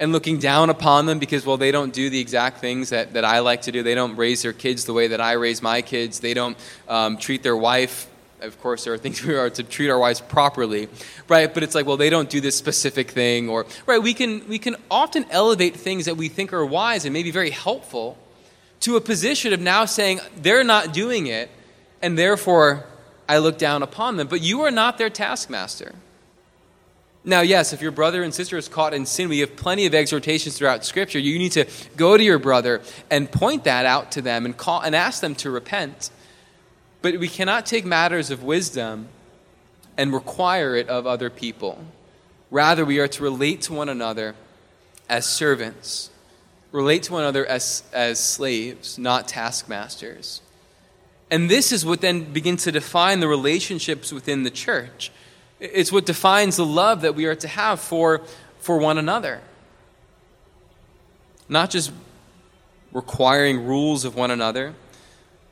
and 0.00 0.10
looking 0.10 0.38
down 0.38 0.70
upon 0.70 1.04
them 1.04 1.18
because, 1.18 1.44
well, 1.44 1.58
they 1.58 1.70
don't 1.70 1.92
do 1.92 2.08
the 2.08 2.18
exact 2.18 2.58
things 2.58 2.90
that, 2.90 3.12
that 3.12 3.26
I 3.26 3.40
like 3.40 3.62
to 3.62 3.72
do. 3.72 3.82
They 3.82 3.94
don't 3.94 4.16
raise 4.16 4.42
their 4.42 4.54
kids 4.54 4.86
the 4.86 4.94
way 4.94 5.08
that 5.08 5.20
I 5.20 5.32
raise 5.32 5.60
my 5.60 5.82
kids. 5.82 6.20
They 6.20 6.32
don't 6.32 6.56
um, 6.88 7.18
treat 7.18 7.42
their 7.42 7.56
wife. 7.56 8.08
Of 8.40 8.58
course, 8.58 8.84
there 8.84 8.94
are 8.94 8.98
things 8.98 9.22
we 9.24 9.34
are 9.34 9.50
to 9.50 9.62
treat 9.62 9.90
our 9.90 9.98
wives 9.98 10.22
properly, 10.22 10.88
right? 11.28 11.52
But 11.52 11.62
it's 11.62 11.74
like, 11.74 11.84
well, 11.84 11.98
they 11.98 12.10
don't 12.10 12.30
do 12.30 12.40
this 12.40 12.56
specific 12.56 13.10
thing, 13.10 13.50
or 13.50 13.66
right? 13.86 14.02
We 14.02 14.14
can 14.14 14.48
we 14.48 14.58
can 14.58 14.76
often 14.90 15.26
elevate 15.30 15.76
things 15.76 16.06
that 16.06 16.16
we 16.16 16.28
think 16.28 16.54
are 16.54 16.64
wise 16.64 17.04
and 17.04 17.12
maybe 17.12 17.30
very 17.30 17.50
helpful 17.50 18.16
to 18.82 18.96
a 18.96 19.00
position 19.00 19.52
of 19.52 19.60
now 19.60 19.84
saying 19.84 20.20
they're 20.36 20.64
not 20.64 20.92
doing 20.92 21.26
it, 21.26 21.50
and 22.00 22.18
therefore 22.18 22.84
I 23.28 23.38
look 23.38 23.58
down 23.58 23.82
upon 23.82 24.16
them. 24.16 24.28
But 24.28 24.42
you 24.42 24.62
are 24.62 24.70
not 24.70 24.98
their 24.98 25.10
taskmaster. 25.10 25.94
Now, 27.24 27.40
yes, 27.40 27.72
if 27.72 27.80
your 27.80 27.92
brother 27.92 28.24
and 28.24 28.34
sister 28.34 28.58
is 28.58 28.66
caught 28.66 28.92
in 28.92 29.06
sin, 29.06 29.28
we 29.28 29.38
have 29.38 29.54
plenty 29.54 29.86
of 29.86 29.94
exhortations 29.94 30.58
throughout 30.58 30.84
Scripture. 30.84 31.20
You 31.20 31.38
need 31.38 31.52
to 31.52 31.66
go 31.96 32.16
to 32.16 32.22
your 32.22 32.40
brother 32.40 32.82
and 33.10 33.30
point 33.30 33.64
that 33.64 33.86
out 33.86 34.10
to 34.12 34.22
them 34.22 34.44
and, 34.44 34.56
call, 34.56 34.80
and 34.80 34.96
ask 34.96 35.20
them 35.20 35.36
to 35.36 35.50
repent. 35.50 36.10
But 37.00 37.18
we 37.20 37.28
cannot 37.28 37.64
take 37.64 37.84
matters 37.84 38.32
of 38.32 38.42
wisdom 38.42 39.08
and 39.96 40.12
require 40.12 40.74
it 40.74 40.88
of 40.88 41.06
other 41.06 41.30
people. 41.30 41.84
Rather, 42.50 42.84
we 42.84 42.98
are 42.98 43.08
to 43.08 43.22
relate 43.22 43.62
to 43.62 43.72
one 43.72 43.88
another 43.88 44.34
as 45.08 45.24
servants, 45.24 46.10
relate 46.72 47.04
to 47.04 47.12
one 47.12 47.22
another 47.22 47.46
as, 47.46 47.84
as 47.92 48.18
slaves, 48.18 48.98
not 48.98 49.28
taskmasters. 49.28 50.40
And 51.30 51.48
this 51.48 51.72
is 51.72 51.86
what 51.86 52.00
then 52.00 52.32
begins 52.32 52.64
to 52.64 52.72
define 52.72 53.20
the 53.20 53.28
relationships 53.28 54.12
within 54.12 54.42
the 54.42 54.50
church. 54.50 55.12
It's 55.60 55.92
what 55.92 56.04
defines 56.04 56.56
the 56.56 56.66
love 56.66 57.02
that 57.02 57.14
we 57.14 57.26
are 57.26 57.34
to 57.36 57.48
have 57.48 57.80
for, 57.80 58.22
for 58.58 58.78
one 58.78 58.98
another. 58.98 59.40
Not 61.48 61.70
just 61.70 61.92
requiring 62.92 63.64
rules 63.66 64.04
of 64.04 64.16
one 64.16 64.30
another, 64.30 64.74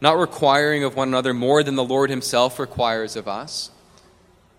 not 0.00 0.18
requiring 0.18 0.84
of 0.84 0.96
one 0.96 1.08
another 1.08 1.32
more 1.32 1.62
than 1.62 1.76
the 1.76 1.84
Lord 1.84 2.10
Himself 2.10 2.58
requires 2.58 3.16
of 3.16 3.28
us, 3.28 3.70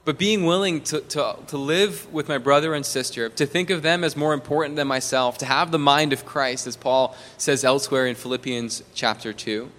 but 0.03 0.17
being 0.17 0.45
willing 0.45 0.81
to, 0.81 1.01
to, 1.01 1.35
to 1.47 1.57
live 1.57 2.11
with 2.11 2.27
my 2.27 2.37
brother 2.37 2.73
and 2.73 2.85
sister, 2.85 3.29
to 3.29 3.45
think 3.45 3.69
of 3.69 3.83
them 3.83 4.03
as 4.03 4.15
more 4.15 4.33
important 4.33 4.75
than 4.75 4.87
myself, 4.87 5.37
to 5.39 5.45
have 5.45 5.71
the 5.71 5.79
mind 5.79 6.11
of 6.11 6.25
Christ, 6.25 6.65
as 6.65 6.75
Paul 6.75 7.15
says 7.37 7.63
elsewhere 7.63 8.07
in 8.07 8.15
Philippians 8.15 8.83
chapter 8.95 9.31
2. 9.31 9.69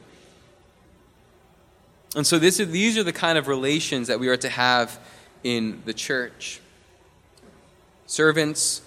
And 2.14 2.26
so 2.26 2.38
this 2.38 2.60
is, 2.60 2.70
these 2.70 2.96
are 2.98 3.02
the 3.02 3.12
kind 3.12 3.36
of 3.36 3.48
relations 3.48 4.08
that 4.08 4.20
we 4.20 4.28
are 4.28 4.36
to 4.36 4.48
have 4.48 5.00
in 5.42 5.82
the 5.86 5.94
church. 5.94 6.60
Servants, 8.06 8.82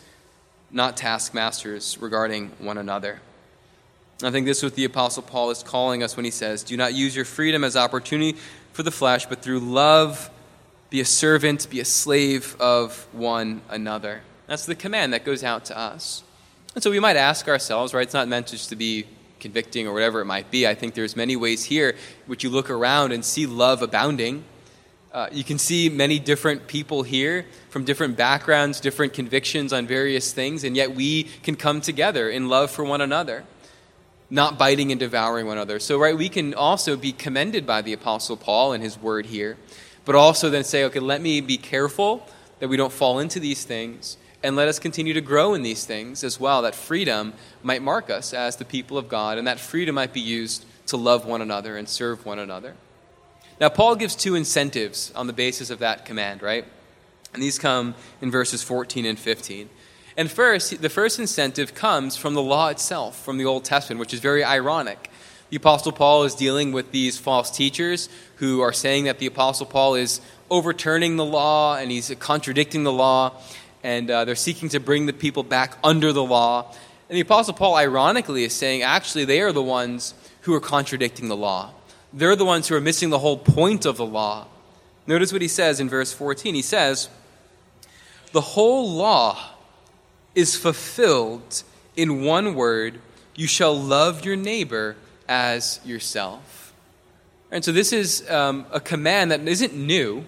not 0.71 0.95
taskmasters, 0.95 1.98
regarding 2.00 2.50
one 2.60 2.78
another. 2.78 3.19
I 4.24 4.32
think 4.32 4.45
this 4.45 4.60
is 4.60 4.63
what 4.63 4.76
the 4.76 4.86
Apostle 4.86 5.24
Paul 5.24 5.50
is 5.50 5.63
calling 5.63 6.02
us 6.02 6.15
when 6.15 6.24
he 6.24 6.32
says, 6.32 6.63
Do 6.63 6.78
not 6.78 6.93
use 6.93 7.13
your 7.13 7.26
freedom 7.26 7.65
as 7.65 7.76
opportunity 7.76 8.38
for 8.71 8.84
the 8.84 8.91
flesh, 8.91 9.26
but 9.26 9.41
through 9.41 9.60
love 9.60 10.30
be 10.95 11.01
a 11.01 11.05
servant, 11.05 11.69
be 11.69 11.81
a 11.81 11.86
slave 11.86 12.55
of 12.58 13.05
one 13.12 13.62
another. 13.69 14.21
That's 14.47 14.65
the 14.65 14.75
command 14.75 15.12
that 15.12 15.25
goes 15.25 15.43
out 15.43 15.65
to 15.65 15.77
us. 15.77 16.23
And 16.73 16.81
so 16.81 16.89
we 16.89 17.01
might 17.01 17.17
ask 17.17 17.49
ourselves, 17.49 17.93
right? 17.93 18.03
It's 18.03 18.13
not 18.13 18.29
meant 18.29 18.47
just 18.47 18.69
to 18.69 18.77
be 18.77 19.05
convicting 19.41 19.88
or 19.88 19.93
whatever 19.93 20.21
it 20.21 20.25
might 20.25 20.49
be. 20.51 20.65
I 20.65 20.73
think 20.73 20.93
there's 20.93 21.17
many 21.17 21.36
ways 21.36 21.65
here 21.65 21.95
which 22.27 22.45
you 22.45 22.49
look 22.49 22.69
around 22.69 23.12
and 23.12 23.25
see 23.25 23.45
love 23.45 23.81
abounding 23.81 24.45
uh, 25.15 25.29
you 25.31 25.45
can 25.45 25.58
see 25.58 25.88
many 25.88 26.19
different 26.19 26.67
people 26.67 27.01
here 27.01 27.45
from 27.69 27.86
different 27.86 28.17
backgrounds, 28.17 28.81
different 28.81 29.13
convictions 29.13 29.71
on 29.71 29.88
various 29.88 30.34
things, 30.34 30.65
and 30.65 30.75
yet 30.75 30.93
we 30.93 31.23
can 31.41 31.55
come 31.55 31.79
together 31.79 32.29
in 32.29 32.49
love 32.49 32.69
for 32.69 32.84
one 32.84 32.99
another, 32.99 33.45
not 34.29 34.60
biting 34.60 34.91
and 34.91 34.99
devouring 34.99 35.45
one 35.45 35.55
another. 35.55 35.79
So, 35.79 35.97
right, 35.97 36.17
we 36.17 36.27
can 36.27 36.53
also 36.53 36.97
be 36.97 37.13
commended 37.13 37.65
by 37.65 37.81
the 37.81 37.93
Apostle 37.93 38.36
Paul 38.36 38.73
and 38.73 38.84
his 38.84 38.97
word 39.01 39.27
here, 39.27 39.55
but 40.06 40.15
also 40.15 40.50
then 40.50 40.63
say, 40.63 40.84
okay, 40.86 41.00
let 41.00 41.22
me 41.22 41.41
be 41.41 41.58
careful 41.58 42.26
that 42.60 42.70
we 42.70 42.78
don't 42.78 42.94
fall 42.94 43.20
into 43.20 43.39
these 43.39 43.65
things, 43.65 44.18
and 44.44 44.56
let 44.56 44.68
us 44.68 44.80
continue 44.80 45.13
to 45.13 45.22
grow 45.22 45.54
in 45.54 45.63
these 45.63 45.86
things 45.86 46.24
as 46.24 46.39
well. 46.39 46.62
That 46.62 46.76
freedom 46.76 47.34
might 47.63 47.82
mark 47.82 48.10
us 48.10 48.34
as 48.34 48.56
the 48.56 48.65
people 48.65 48.98
of 48.98 49.10
God, 49.10 49.38
and 49.38 49.48
that 49.48 49.60
freedom 49.60 49.96
might 49.96 50.13
be 50.13 50.22
used 50.22 50.65
to 50.88 50.98
love 50.98 51.26
one 51.26 51.41
another 51.41 51.76
and 51.78 51.89
serve 51.89 52.26
one 52.26 52.39
another. 52.39 52.76
Now, 53.60 53.70
Paul 53.70 53.96
gives 53.96 54.15
two 54.15 54.36
incentives 54.36 55.12
on 55.15 55.28
the 55.28 55.34
basis 55.34 55.70
of 55.70 55.80
that 55.80 56.06
command, 56.06 56.41
right? 56.41 56.65
And 57.34 57.41
these 57.41 57.58
come 57.58 57.96
in 58.22 58.32
verses 58.32 58.62
14 58.63 59.06
and 59.06 59.18
15. 59.18 59.70
And 60.18 60.32
first, 60.32 60.82
the 60.82 60.89
first 60.89 61.20
incentive 61.20 61.74
comes 61.74 62.15
from 62.15 62.34
the 62.34 62.41
law 62.41 62.70
itself, 62.70 63.22
from 63.24 63.38
the 63.38 63.46
Old 63.46 63.65
Testament, 63.65 64.00
which 64.00 64.13
is 64.13 64.20
very 64.20 64.44
ironic. 64.44 65.10
The 65.56 65.62
Apostle 65.62 65.94
Paul 65.94 66.26
is 66.26 66.36
dealing 66.36 66.74
with 66.74 66.91
these 66.91 67.18
false 67.18 67.50
teachers 67.50 68.10
who 68.36 68.60
are 68.60 68.74
saying 68.74 69.06
that 69.06 69.20
the 69.20 69.26
Apostle 69.26 69.65
Paul 69.65 69.96
is 69.96 70.20
overturning 70.50 71.15
the 71.15 71.24
law 71.24 71.78
and 71.78 71.89
he's 71.89 72.13
contradicting 72.20 72.84
the 72.84 72.91
law, 72.91 73.41
and 73.82 74.12
uh, 74.12 74.26
they're 74.26 74.36
seeking 74.36 74.68
to 74.68 74.82
bring 74.82 75.06
the 75.06 75.13
people 75.13 75.44
back 75.44 75.78
under 75.82 76.12
the 76.12 76.26
law. 76.26 76.74
And 77.08 77.15
the 77.15 77.22
Apostle 77.22 77.54
Paul, 77.54 77.78
ironically, 77.78 78.44
is 78.44 78.52
saying 78.52 78.82
actually 78.82 79.24
they 79.24 79.39
are 79.39 79.54
the 79.54 79.63
ones 79.63 80.13
who 80.41 80.54
are 80.54 80.60
contradicting 80.60 81.30
the 81.30 81.38
law. 81.38 81.72
They're 82.12 82.36
the 82.36 82.44
ones 82.44 82.68
who 82.68 82.76
are 82.76 82.82
missing 82.82 83.10
the 83.10 83.20
whole 83.20 83.38
point 83.38 83.86
of 83.86 83.96
the 83.96 84.06
law. 84.06 84.48
Notice 85.08 85.32
what 85.32 85.41
he 85.41 85.48
says 85.48 85.80
in 85.80 85.88
verse 85.88 86.12
14. 86.12 86.54
He 86.54 86.62
says, 86.62 87.08
The 88.34 88.41
whole 88.41 88.91
law 88.91 89.39
is 90.36 90.58
fulfilled 90.58 91.63
in 91.96 92.26
one 92.26 92.56
word 92.56 93.00
you 93.38 93.48
shall 93.48 93.74
love 93.74 94.26
your 94.26 94.36
neighbor 94.36 94.98
as 95.28 95.80
yourself. 95.86 96.74
And 97.52 97.64
so 97.64 97.72
this 97.72 97.94
is 97.94 98.30
um, 98.30 98.66
a 98.72 98.80
command 98.80 99.32
that 99.32 99.48
isn't 99.48 99.74
new. 99.74 100.26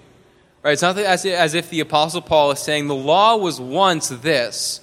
Right? 0.63 0.73
It's 0.73 0.81
not 0.81 0.97
as, 0.97 1.25
as 1.25 1.53
if 1.53 1.69
the 1.69 1.79
Apostle 1.79 2.21
Paul 2.21 2.51
is 2.51 2.59
saying 2.59 2.87
the 2.87 2.95
law 2.95 3.37
was 3.37 3.59
once 3.59 4.09
this, 4.09 4.81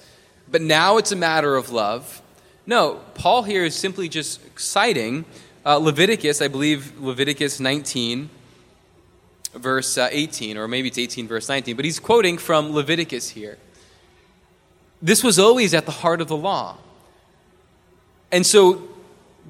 but 0.49 0.61
now 0.61 0.97
it's 0.97 1.11
a 1.11 1.15
matter 1.15 1.55
of 1.55 1.71
love. 1.71 2.21
No, 2.65 3.01
Paul 3.13 3.43
here 3.43 3.63
is 3.63 3.75
simply 3.75 4.09
just 4.09 4.59
citing 4.59 5.25
uh, 5.65 5.77
Leviticus, 5.77 6.41
I 6.41 6.47
believe 6.47 6.99
Leviticus 6.99 7.59
19, 7.59 8.29
verse 9.53 9.97
uh, 9.97 10.09
18, 10.11 10.57
or 10.57 10.67
maybe 10.67 10.87
it's 10.87 10.97
18, 10.97 11.27
verse 11.27 11.49
19, 11.49 11.75
but 11.75 11.85
he's 11.85 11.99
quoting 11.99 12.37
from 12.37 12.71
Leviticus 12.71 13.29
here. 13.29 13.57
This 15.01 15.23
was 15.23 15.37
always 15.37 15.73
at 15.73 15.85
the 15.85 15.91
heart 15.91 16.21
of 16.21 16.27
the 16.27 16.37
law. 16.37 16.77
And 18.31 18.45
so 18.45 18.87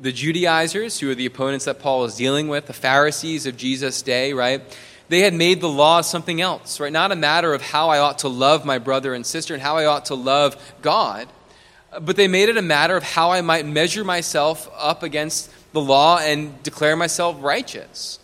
the 0.01 0.11
Judaizers, 0.11 0.99
who 0.99 1.09
are 1.09 1.15
the 1.15 1.25
opponents 1.25 1.65
that 1.65 1.79
Paul 1.79 2.05
is 2.05 2.15
dealing 2.15 2.47
with, 2.47 2.67
the 2.67 2.73
Pharisees 2.73 3.45
of 3.45 3.57
Jesus' 3.57 4.01
day, 4.01 4.33
right? 4.33 4.61
They 5.07 5.19
had 5.21 5.33
made 5.33 5.61
the 5.61 5.69
law 5.69 6.01
something 6.01 6.41
else, 6.41 6.79
right? 6.79 6.91
Not 6.91 7.11
a 7.11 7.15
matter 7.15 7.53
of 7.53 7.61
how 7.61 7.89
I 7.89 7.99
ought 7.99 8.19
to 8.19 8.27
love 8.27 8.65
my 8.65 8.77
brother 8.77 9.13
and 9.13 9.25
sister 9.25 9.53
and 9.53 9.61
how 9.61 9.77
I 9.77 9.85
ought 9.85 10.05
to 10.05 10.15
love 10.15 10.57
God, 10.81 11.27
but 12.01 12.15
they 12.15 12.27
made 12.27 12.49
it 12.49 12.57
a 12.57 12.61
matter 12.61 12.97
of 12.97 13.03
how 13.03 13.31
I 13.31 13.41
might 13.41 13.65
measure 13.65 14.03
myself 14.03 14.69
up 14.77 15.03
against 15.03 15.51
the 15.73 15.81
law 15.81 16.17
and 16.19 16.61
declare 16.63 16.95
myself 16.95 17.37
righteous. 17.39 18.19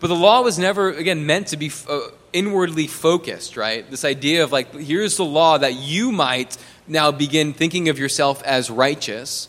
But 0.00 0.08
the 0.08 0.16
law 0.16 0.42
was 0.42 0.58
never, 0.58 0.90
again, 0.90 1.24
meant 1.24 1.48
to 1.48 1.56
be 1.56 1.70
uh, 1.88 2.00
inwardly 2.32 2.86
focused, 2.86 3.56
right? 3.56 3.88
This 3.90 4.04
idea 4.04 4.42
of 4.42 4.52
like, 4.52 4.74
here's 4.74 5.16
the 5.16 5.24
law 5.24 5.58
that 5.58 5.74
you 5.74 6.12
might 6.12 6.56
now 6.86 7.12
begin 7.12 7.52
thinking 7.52 7.88
of 7.88 7.98
yourself 7.98 8.42
as 8.42 8.70
righteous. 8.70 9.48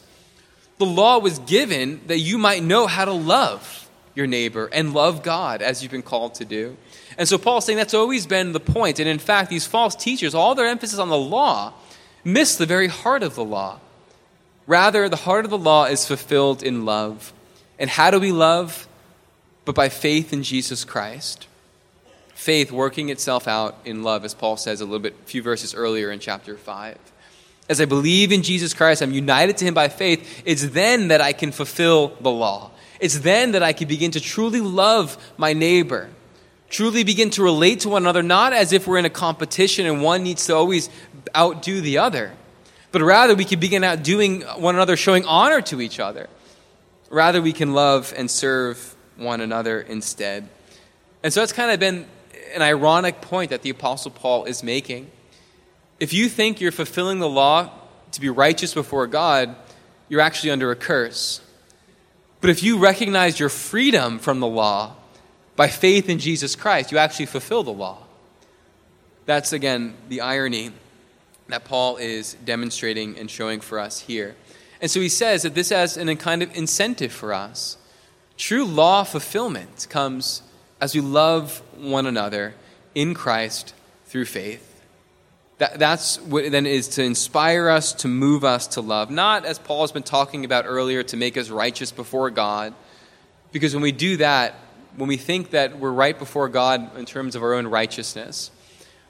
The 0.78 0.86
law 0.86 1.20
was 1.20 1.40
given 1.40 2.02
that 2.08 2.20
you 2.20 2.38
might 2.38 2.64
know 2.64 2.88
how 2.88 3.06
to 3.06 3.14
love 3.14 3.90
your 4.14 4.28
neighbor 4.28 4.70
and 4.72 4.94
love 4.94 5.24
God 5.24 5.62
as 5.62 5.82
you've 5.82 5.92
been 5.92 6.02
called 6.02 6.36
to 6.36 6.46
do. 6.46 6.78
And 7.18 7.28
so 7.28 7.38
Paul's 7.38 7.66
saying 7.66 7.78
that's 7.78 7.94
always 7.94 8.26
been 8.26 8.52
the 8.52 8.60
point. 8.60 9.00
And 9.00 9.08
in 9.08 9.20
fact, 9.20 9.50
these 9.50 9.66
false 9.66 9.96
teachers, 9.96 10.36
all 10.36 10.56
their 10.56 10.68
emphasis 10.68 11.00
on 11.00 11.10
the 11.10 11.18
law, 11.18 11.74
miss 12.24 12.56
the 12.56 12.66
very 12.66 12.88
heart 12.88 13.24
of 13.24 13.36
the 13.36 13.44
law. 13.44 13.80
Rather, 14.68 15.08
the 15.08 15.16
heart 15.16 15.46
of 15.46 15.52
the 15.52 15.58
law 15.58 15.86
is 15.86 16.06
fulfilled 16.06 16.64
in 16.64 16.86
love. 16.86 17.34
And 17.78 17.90
how 17.90 18.10
do 18.10 18.20
we 18.20 18.32
love? 18.32 18.88
But 19.64 19.76
by 19.76 19.90
faith 19.90 20.34
in 20.34 20.44
Jesus 20.44 20.84
Christ. 20.84 21.48
Faith 22.34 22.72
working 22.72 23.10
itself 23.10 23.48
out 23.48 23.78
in 23.86 24.04
love, 24.04 24.26
as 24.26 24.34
Paul 24.34 24.58
says 24.58 24.82
a 24.82 24.86
little 24.86 25.00
bit, 25.00 25.14
a 25.14 25.26
few 25.26 25.42
verses 25.42 25.74
earlier 25.74 26.12
in 26.12 26.20
chapter 26.20 26.58
5. 26.58 26.98
As 27.68 27.82
I 27.82 27.86
believe 27.86 28.32
in 28.32 28.44
Jesus 28.44 28.74
Christ, 28.74 29.02
I'm 29.02 29.12
united 29.12 29.58
to 29.58 29.66
him 29.66 29.74
by 29.74 29.88
faith, 29.88 30.44
it's 30.46 30.68
then 30.70 31.08
that 31.08 31.22
I 31.22 31.34
can 31.34 31.52
fulfill 31.52 32.10
the 32.22 32.32
law. 32.32 32.72
It's 33.00 33.20
then 33.20 33.54
that 33.54 33.64
I 33.64 33.74
can 33.74 33.88
begin 33.88 34.12
to 34.12 34.20
truly 34.20 34.62
love 34.62 35.18
my 35.38 35.54
neighbor 35.54 36.10
truly 36.70 37.04
begin 37.04 37.30
to 37.32 37.44
relate 37.44 37.82
to 37.82 37.90
one 37.90 38.04
another, 38.04 38.24
not 38.24 38.54
as 38.54 38.74
if 38.74 38.88
we're 38.88 38.98
in 38.98 39.06
a 39.06 39.10
competition 39.10 39.86
and 39.86 40.02
one 40.02 40.24
needs 40.24 40.46
to 40.48 40.56
always 40.56 40.90
outdo 41.36 41.82
the 41.82 41.98
other, 41.98 42.34
but 42.92 43.02
rather 43.02 43.36
we 43.36 43.46
can 43.46 43.60
begin 43.60 43.84
outdoing 43.84 44.42
one 44.42 44.76
another, 44.76 44.98
showing 44.98 45.26
honor 45.26 45.62
to 45.62 45.82
each 45.82 46.00
other. 46.00 46.28
Rather, 47.10 47.42
we 47.42 47.54
can 47.54 47.74
love 47.74 48.14
and 48.18 48.30
serve 48.30 48.96
one 49.16 49.40
another 49.40 49.80
instead. 49.80 50.50
And 51.24 51.32
so 51.32 51.40
that's 51.40 51.54
kind 51.54 51.72
of 51.72 51.80
been 51.80 52.08
an 52.54 52.62
ironic 52.62 53.22
point 53.22 53.52
that 53.52 53.62
the 53.62 53.70
Apostle 53.70 54.12
Paul 54.12 54.46
is 54.46 54.64
making. 54.64 55.12
If 56.00 56.14
you 56.14 56.28
think 56.30 56.60
you're 56.60 56.72
fulfilling 56.72 57.20
the 57.20 57.30
law 57.30 57.72
to 58.12 58.22
be 58.22 58.30
righteous 58.30 58.74
before 58.74 59.08
God, 59.08 59.56
you're 60.10 60.22
actually 60.22 60.52
under 60.52 60.72
a 60.72 60.76
curse. 60.76 61.42
But 62.42 62.50
if 62.50 62.62
you 62.62 62.78
recognize 62.78 63.40
your 63.40 63.50
freedom 63.50 64.20
from 64.20 64.40
the 64.40 64.48
law, 64.48 64.96
by 65.56 65.68
faith 65.68 66.10
in 66.10 66.20
Jesus 66.20 66.56
Christ, 66.56 66.92
you 66.92 66.98
actually 66.98 67.28
fulfill 67.28 67.64
the 67.64 67.72
law. 67.72 68.00
That's, 69.26 69.54
again, 69.54 69.96
the 70.10 70.22
irony 70.22 70.72
that 71.48 71.64
Paul 71.64 71.98
is 71.98 72.36
demonstrating 72.46 73.18
and 73.18 73.32
showing 73.32 73.62
for 73.62 73.80
us 73.80 74.02
here. 74.02 74.36
And 74.82 74.92
so 74.92 75.00
he 75.00 75.10
says 75.10 75.44
that 75.44 75.56
this 75.56 75.70
has 75.70 75.98
an 75.98 76.10
a 76.10 76.16
kind 76.16 76.44
of 76.44 76.56
incentive 76.56 77.14
for 77.14 77.34
us. 77.34 77.78
True 78.38 78.66
law 78.66 79.04
fulfillment 79.04 79.88
comes 79.90 80.42
as 80.82 80.94
we 80.94 81.02
love 81.02 81.62
one 81.78 82.06
another 82.06 82.54
in 82.94 83.14
Christ 83.14 83.74
through 84.06 84.26
faith. 84.26 84.75
That, 85.58 85.80
that's 85.80 86.20
what 86.20 86.52
then 86.52 86.66
is 86.66 86.90
to 86.90 87.04
inspire 87.04 87.70
us, 87.70 87.94
to 87.94 88.08
move 88.08 88.44
us 88.44 88.68
to 88.68 88.82
love. 88.82 89.10
Not, 89.10 89.46
as 89.46 89.58
Paul 89.58 89.82
has 89.82 89.92
been 89.92 90.04
talking 90.04 90.44
about 90.44 90.66
earlier, 90.68 91.02
to 91.04 91.18
make 91.18 91.38
us 91.38 91.50
righteous 91.50 91.92
before 91.92 92.30
God. 92.30 92.74
Because 93.54 93.74
when 93.74 93.82
we 93.82 93.94
do 93.94 94.18
that, 94.18 94.56
when 94.98 95.08
we 95.08 95.18
think 95.18 95.52
that 95.52 95.80
we're 95.80 95.92
right 95.92 96.18
before 96.18 96.50
God 96.50 96.98
in 96.98 97.06
terms 97.06 97.36
of 97.36 97.44
our 97.44 97.54
own 97.54 97.68
righteousness, 97.68 98.52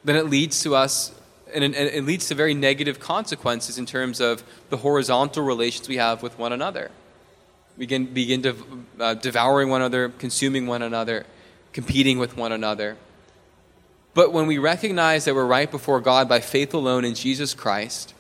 then 0.04 0.16
it 0.16 0.30
leads 0.30 0.62
to 0.62 0.76
us, 0.76 1.12
and 1.52 1.64
it 1.64 2.04
leads 2.04 2.28
to 2.28 2.36
very 2.36 2.54
negative 2.54 3.00
consequences 3.00 3.80
in 3.80 3.88
terms 3.88 4.20
of 4.22 4.44
the 4.70 4.78
horizontal 4.78 5.44
relations 5.44 5.88
we 5.88 5.98
have 5.98 6.22
with 6.22 6.38
one 6.38 6.54
another. 6.54 6.92
We 7.76 7.88
can 7.88 8.06
begin 8.06 8.44
to, 8.44 8.56
uh, 9.00 9.14
devouring 9.16 9.70
one 9.70 9.82
another, 9.82 10.10
consuming 10.10 10.68
one 10.68 10.84
another, 10.84 11.26
competing 11.74 12.20
with 12.20 12.38
one 12.38 12.52
another. 12.52 12.98
But 14.16 14.34
when 14.34 14.48
we 14.48 14.58
recognize 14.58 15.26
that 15.26 15.36
we're 15.36 15.46
right 15.46 15.70
before 15.70 16.02
God 16.02 16.28
by 16.28 16.40
faith 16.40 16.74
alone 16.74 17.06
in 17.06 17.14
Jesus 17.14 17.54
Christ, 17.54 18.16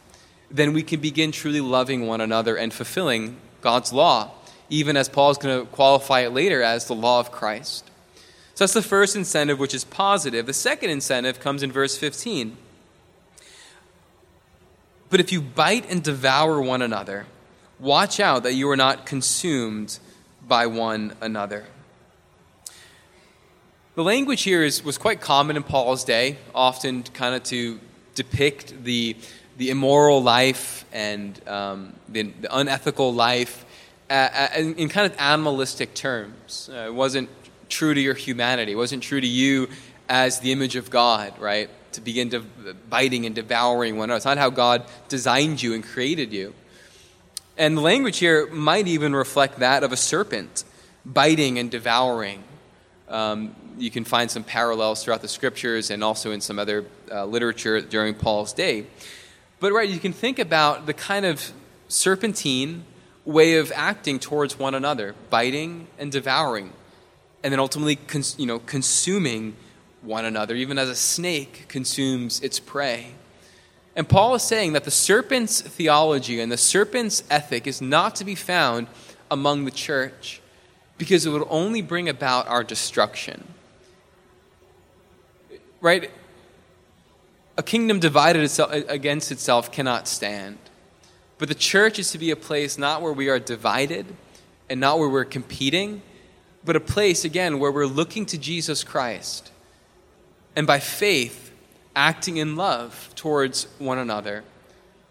then 0.51 0.73
we 0.73 0.83
can 0.83 0.99
begin 0.99 1.31
truly 1.31 1.61
loving 1.61 2.05
one 2.05 2.21
another 2.21 2.55
and 2.55 2.71
fulfilling 2.71 3.37
God's 3.61 3.91
law 3.91 4.29
even 4.69 4.97
as 4.97 5.09
Paul 5.09 5.31
is 5.31 5.37
going 5.37 5.59
to 5.59 5.71
qualify 5.71 6.21
it 6.21 6.31
later 6.31 6.61
as 6.61 6.85
the 6.85 6.95
law 6.95 7.19
of 7.19 7.31
Christ. 7.31 7.89
So 8.55 8.63
that's 8.63 8.73
the 8.73 8.81
first 8.81 9.15
incentive, 9.15 9.59
which 9.59 9.73
is 9.73 9.83
positive. 9.83 10.45
The 10.45 10.53
second 10.53 10.89
incentive 10.89 11.39
comes 11.39 11.61
in 11.61 11.71
verse 11.71 11.97
15. 11.97 12.57
But 15.09 15.19
if 15.19 15.31
you 15.31 15.41
bite 15.41 15.89
and 15.89 16.01
devour 16.01 16.61
one 16.61 16.81
another, 16.81 17.27
watch 17.79 18.19
out 18.19 18.43
that 18.43 18.53
you 18.53 18.69
are 18.69 18.77
not 18.77 19.05
consumed 19.05 19.99
by 20.47 20.67
one 20.67 21.15
another. 21.21 21.65
The 23.95 24.03
language 24.03 24.43
here 24.43 24.61
is, 24.61 24.83
was 24.83 24.97
quite 24.97 25.21
common 25.21 25.55
in 25.55 25.63
Paul's 25.63 26.03
day, 26.03 26.35
often 26.53 27.03
kind 27.03 27.33
of 27.33 27.43
to 27.43 27.79
depict 28.13 28.83
the, 28.83 29.15
the 29.55 29.69
immoral 29.69 30.21
life 30.21 30.83
and 30.91 31.39
um, 31.47 31.93
the, 32.09 32.23
the 32.23 32.53
unethical 32.57 33.13
life 33.13 33.63
in 34.09 34.89
kind 34.89 35.09
of 35.09 35.17
animalistic 35.17 35.93
terms. 35.93 36.69
Uh, 36.69 36.87
it 36.87 36.93
wasn't 36.93 37.29
true 37.69 37.93
to 37.93 38.01
your 38.01 38.15
humanity. 38.15 38.73
It 38.73 38.75
wasn't 38.75 39.01
true 39.01 39.21
to 39.21 39.27
you 39.27 39.69
as 40.09 40.41
the 40.41 40.51
image 40.51 40.75
of 40.75 40.89
God, 40.89 41.39
right? 41.39 41.69
To 41.93 42.01
begin 42.01 42.29
to 42.31 42.43
biting 42.89 43.25
and 43.25 43.33
devouring 43.33 43.95
one 43.95 44.09
another. 44.09 44.17
It's 44.17 44.25
not 44.25 44.37
how 44.37 44.49
God 44.49 44.83
designed 45.07 45.61
you 45.61 45.73
and 45.73 45.81
created 45.81 46.33
you. 46.33 46.53
And 47.57 47.77
the 47.77 47.81
language 47.81 48.17
here 48.17 48.47
might 48.47 48.87
even 48.87 49.15
reflect 49.15 49.59
that 49.59 49.85
of 49.85 49.93
a 49.93 49.97
serpent, 49.97 50.65
biting 51.05 51.57
and 51.57 51.71
devouring. 51.71 52.43
Um, 53.07 53.55
you 53.77 53.91
can 53.91 54.03
find 54.03 54.29
some 54.29 54.43
parallels 54.43 55.03
throughout 55.03 55.21
the 55.21 55.27
scriptures 55.27 55.91
and 55.91 56.03
also 56.03 56.31
in 56.31 56.41
some 56.41 56.59
other 56.59 56.85
uh, 57.11 57.25
literature 57.25 57.81
during 57.81 58.13
Paul's 58.13 58.53
day. 58.53 58.85
But, 59.59 59.73
right, 59.73 59.89
you 59.89 59.99
can 59.99 60.13
think 60.13 60.39
about 60.39 60.85
the 60.85 60.93
kind 60.93 61.25
of 61.25 61.51
serpentine 61.87 62.85
way 63.25 63.55
of 63.55 63.71
acting 63.75 64.19
towards 64.19 64.59
one 64.59 64.75
another, 64.75 65.15
biting 65.29 65.87
and 65.97 66.11
devouring, 66.11 66.73
and 67.43 67.51
then 67.51 67.59
ultimately 67.59 67.95
cons- 67.95 68.35
you 68.37 68.45
know, 68.45 68.59
consuming 68.59 69.55
one 70.01 70.25
another, 70.25 70.55
even 70.55 70.77
as 70.77 70.89
a 70.89 70.95
snake 70.95 71.65
consumes 71.67 72.39
its 72.41 72.59
prey. 72.59 73.07
And 73.95 74.07
Paul 74.07 74.35
is 74.35 74.43
saying 74.43 74.73
that 74.73 74.83
the 74.83 74.91
serpent's 74.91 75.61
theology 75.61 76.39
and 76.39 76.51
the 76.51 76.57
serpent's 76.57 77.23
ethic 77.29 77.65
is 77.65 77.81
not 77.81 78.15
to 78.17 78.25
be 78.25 78.35
found 78.35 78.87
among 79.31 79.65
the 79.65 79.71
church 79.71 80.41
because 80.97 81.25
it 81.25 81.29
would 81.29 81.47
only 81.49 81.81
bring 81.81 82.09
about 82.09 82.47
our 82.47 82.63
destruction. 82.63 83.54
Right? 85.85 86.09
A 87.57 87.61
kingdom 87.61 87.99
divided 87.99 88.41
itself, 88.41 88.71
against 88.71 89.31
itself 89.31 89.71
cannot 89.71 90.07
stand. 90.07 90.57
But 91.37 91.47
the 91.47 91.53
church 91.53 91.99
is 91.99 92.09
to 92.09 92.17
be 92.17 92.31
a 92.31 92.35
place 92.35 92.79
not 92.79 93.03
where 93.03 93.13
we 93.13 93.29
are 93.29 93.37
divided 93.37 94.07
and 94.67 94.79
not 94.79 94.97
where 94.97 95.07
we're 95.07 95.25
competing, 95.25 96.01
but 96.63 96.75
a 96.75 96.79
place, 96.79 97.23
again, 97.23 97.59
where 97.59 97.71
we're 97.71 97.85
looking 97.85 98.25
to 98.25 98.37
Jesus 98.39 98.83
Christ 98.83 99.51
and 100.55 100.65
by 100.65 100.79
faith 100.79 101.51
acting 101.95 102.37
in 102.37 102.55
love 102.55 103.11
towards 103.13 103.67
one 103.77 103.99
another, 103.99 104.43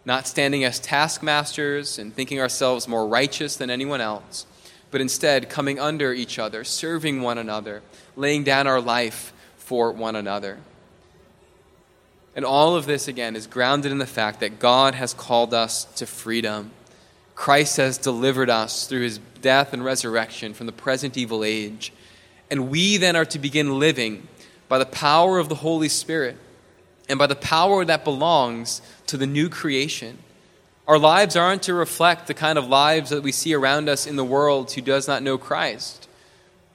not 0.05 0.27
standing 0.27 0.65
as 0.65 0.81
taskmasters 0.81 2.01
and 2.01 2.13
thinking 2.13 2.41
ourselves 2.41 2.89
more 2.89 3.07
righteous 3.07 3.55
than 3.55 3.71
anyone 3.71 4.01
else, 4.01 4.45
but 4.91 5.01
instead 5.01 5.49
coming 5.49 5.79
under 5.79 6.13
each 6.13 6.37
other, 6.37 6.65
serving 6.65 7.23
one 7.23 7.39
another, 7.39 7.81
laying 8.17 8.43
down 8.43 8.67
our 8.67 8.81
life 8.81 9.33
for 9.65 9.91
one 9.93 10.15
another. 10.15 10.59
And 12.37 12.45
all 12.45 12.77
of 12.77 12.87
this, 12.87 13.09
again, 13.09 13.37
is 13.37 13.47
grounded 13.47 13.93
in 13.93 13.99
the 13.99 14.07
fact 14.07 14.41
that 14.41 14.59
God 14.59 14.95
has 14.95 15.15
called 15.15 15.55
us 15.55 15.85
to 15.97 16.07
freedom. 16.07 16.71
Christ 17.35 17.79
has 17.79 17.97
delivered 17.97 18.51
us 18.51 18.87
through 18.87 19.03
his 19.03 19.19
death 19.41 19.73
and 19.73 19.85
resurrection 19.85 20.53
from 20.55 20.67
the 20.67 20.73
present 20.73 21.17
evil 21.17 21.45
age. 21.45 21.93
And 22.51 22.71
we 22.71 22.97
then 22.97 23.17
are 23.17 23.25
to 23.27 23.39
begin 23.39 23.79
living 23.79 24.29
by 24.69 24.79
the 24.79 24.87
power 24.87 25.39
of 25.39 25.49
the 25.49 25.57
Holy 25.57 25.89
Spirit 25.89 26.37
and 27.09 27.19
by 27.19 27.27
the 27.27 27.37
power 27.37 27.85
that 27.85 28.05
belongs 28.05 28.83
to 29.07 29.17
the 29.17 29.27
new 29.27 29.49
creation. 29.49 30.19
Our 30.87 30.99
lives 30.99 31.37
aren't 31.37 31.63
to 31.65 31.75
reflect 31.75 32.27
the 32.27 32.35
kind 32.35 32.59
of 32.59 32.69
lives 32.69 33.11
that 33.11 33.23
we 33.23 33.33
see 33.33 33.55
around 33.55 33.89
us 33.89 34.07
in 34.07 34.17
the 34.17 34.25
world 34.25 34.73
who 34.73 34.81
does 34.83 35.09
not 35.09 35.23
know 35.23 35.39
Christ. 35.39 36.09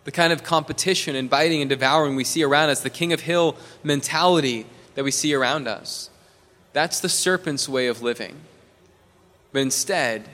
The 0.09 0.13
kind 0.13 0.33
of 0.33 0.41
competition 0.41 1.15
and 1.15 1.29
biting 1.29 1.61
and 1.61 1.69
devouring 1.69 2.15
we 2.15 2.23
see 2.23 2.41
around 2.41 2.71
us, 2.71 2.81
the 2.81 2.89
King 2.89 3.13
of 3.13 3.21
Hill 3.21 3.55
mentality 3.83 4.65
that 4.95 5.03
we 5.03 5.11
see 5.11 5.35
around 5.35 5.67
us. 5.67 6.09
That's 6.73 6.99
the 6.99 7.07
serpent's 7.07 7.69
way 7.69 7.85
of 7.85 8.01
living. 8.01 8.37
But 9.51 9.59
instead, 9.59 10.27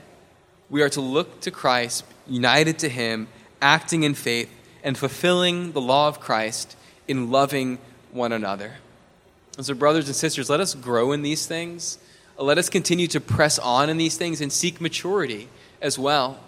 we 0.70 0.80
are 0.80 0.88
to 0.88 1.02
look 1.02 1.42
to 1.42 1.50
Christ, 1.50 2.06
united 2.26 2.78
to 2.78 2.88
Him, 2.88 3.28
acting 3.60 4.02
in 4.02 4.14
faith, 4.14 4.50
and 4.82 4.96
fulfilling 4.96 5.72
the 5.72 5.80
law 5.82 6.08
of 6.08 6.20
Christ 6.20 6.74
in 7.06 7.30
loving 7.30 7.76
one 8.12 8.32
another. 8.32 8.76
And 9.58 9.66
so, 9.66 9.74
brothers 9.74 10.06
and 10.06 10.16
sisters, 10.16 10.48
let 10.48 10.60
us 10.60 10.74
grow 10.74 11.12
in 11.12 11.20
these 11.20 11.46
things. 11.46 11.98
Let 12.38 12.56
us 12.56 12.70
continue 12.70 13.08
to 13.08 13.20
press 13.20 13.58
on 13.58 13.90
in 13.90 13.98
these 13.98 14.16
things 14.16 14.40
and 14.40 14.50
seek 14.50 14.80
maturity 14.80 15.50
as 15.82 15.98
well. 15.98 16.40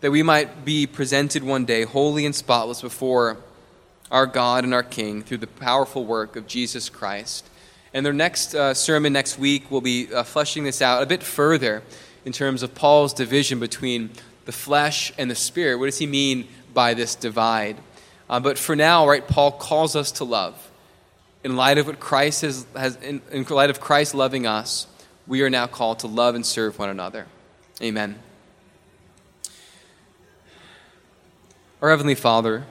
That 0.00 0.10
we 0.10 0.22
might 0.22 0.64
be 0.64 0.86
presented 0.86 1.42
one 1.42 1.64
day 1.64 1.82
holy 1.82 2.24
and 2.24 2.34
spotless 2.34 2.82
before 2.82 3.38
our 4.10 4.26
God 4.26 4.64
and 4.64 4.72
our 4.72 4.82
King 4.82 5.22
through 5.22 5.38
the 5.38 5.46
powerful 5.46 6.04
work 6.04 6.36
of 6.36 6.46
Jesus 6.46 6.88
Christ. 6.88 7.48
And 7.92 8.04
their 8.04 8.12
next 8.12 8.54
uh, 8.54 8.74
sermon 8.74 9.12
next 9.12 9.38
week 9.38 9.70
will 9.70 9.80
be 9.80 10.12
uh, 10.12 10.22
fleshing 10.22 10.64
this 10.64 10.82
out 10.82 11.02
a 11.02 11.06
bit 11.06 11.22
further 11.22 11.82
in 12.24 12.32
terms 12.32 12.62
of 12.62 12.74
Paul's 12.74 13.14
division 13.14 13.58
between 13.58 14.10
the 14.44 14.52
flesh 14.52 15.12
and 15.18 15.30
the 15.30 15.34
spirit. 15.34 15.78
What 15.78 15.86
does 15.86 15.98
he 15.98 16.06
mean 16.06 16.48
by 16.72 16.94
this 16.94 17.14
divide? 17.14 17.76
Uh, 18.28 18.40
but 18.40 18.58
for 18.58 18.76
now, 18.76 19.06
right, 19.06 19.26
Paul 19.26 19.52
calls 19.52 19.96
us 19.96 20.12
to 20.12 20.24
love. 20.24 20.70
In 21.44 21.56
light 21.56 21.78
of 21.78 21.86
what 21.86 22.00
Christ 22.00 22.42
has, 22.42 22.66
has 22.76 22.96
in, 22.96 23.22
in 23.30 23.44
light 23.44 23.70
of 23.70 23.80
Christ 23.80 24.14
loving 24.14 24.46
us, 24.46 24.86
we 25.26 25.42
are 25.42 25.50
now 25.50 25.66
called 25.66 26.00
to 26.00 26.06
love 26.06 26.34
and 26.34 26.44
serve 26.44 26.78
one 26.78 26.88
another. 26.88 27.26
Amen. 27.80 28.18
Our 31.80 31.90
Heavenly 31.90 32.16
Father, 32.16 32.64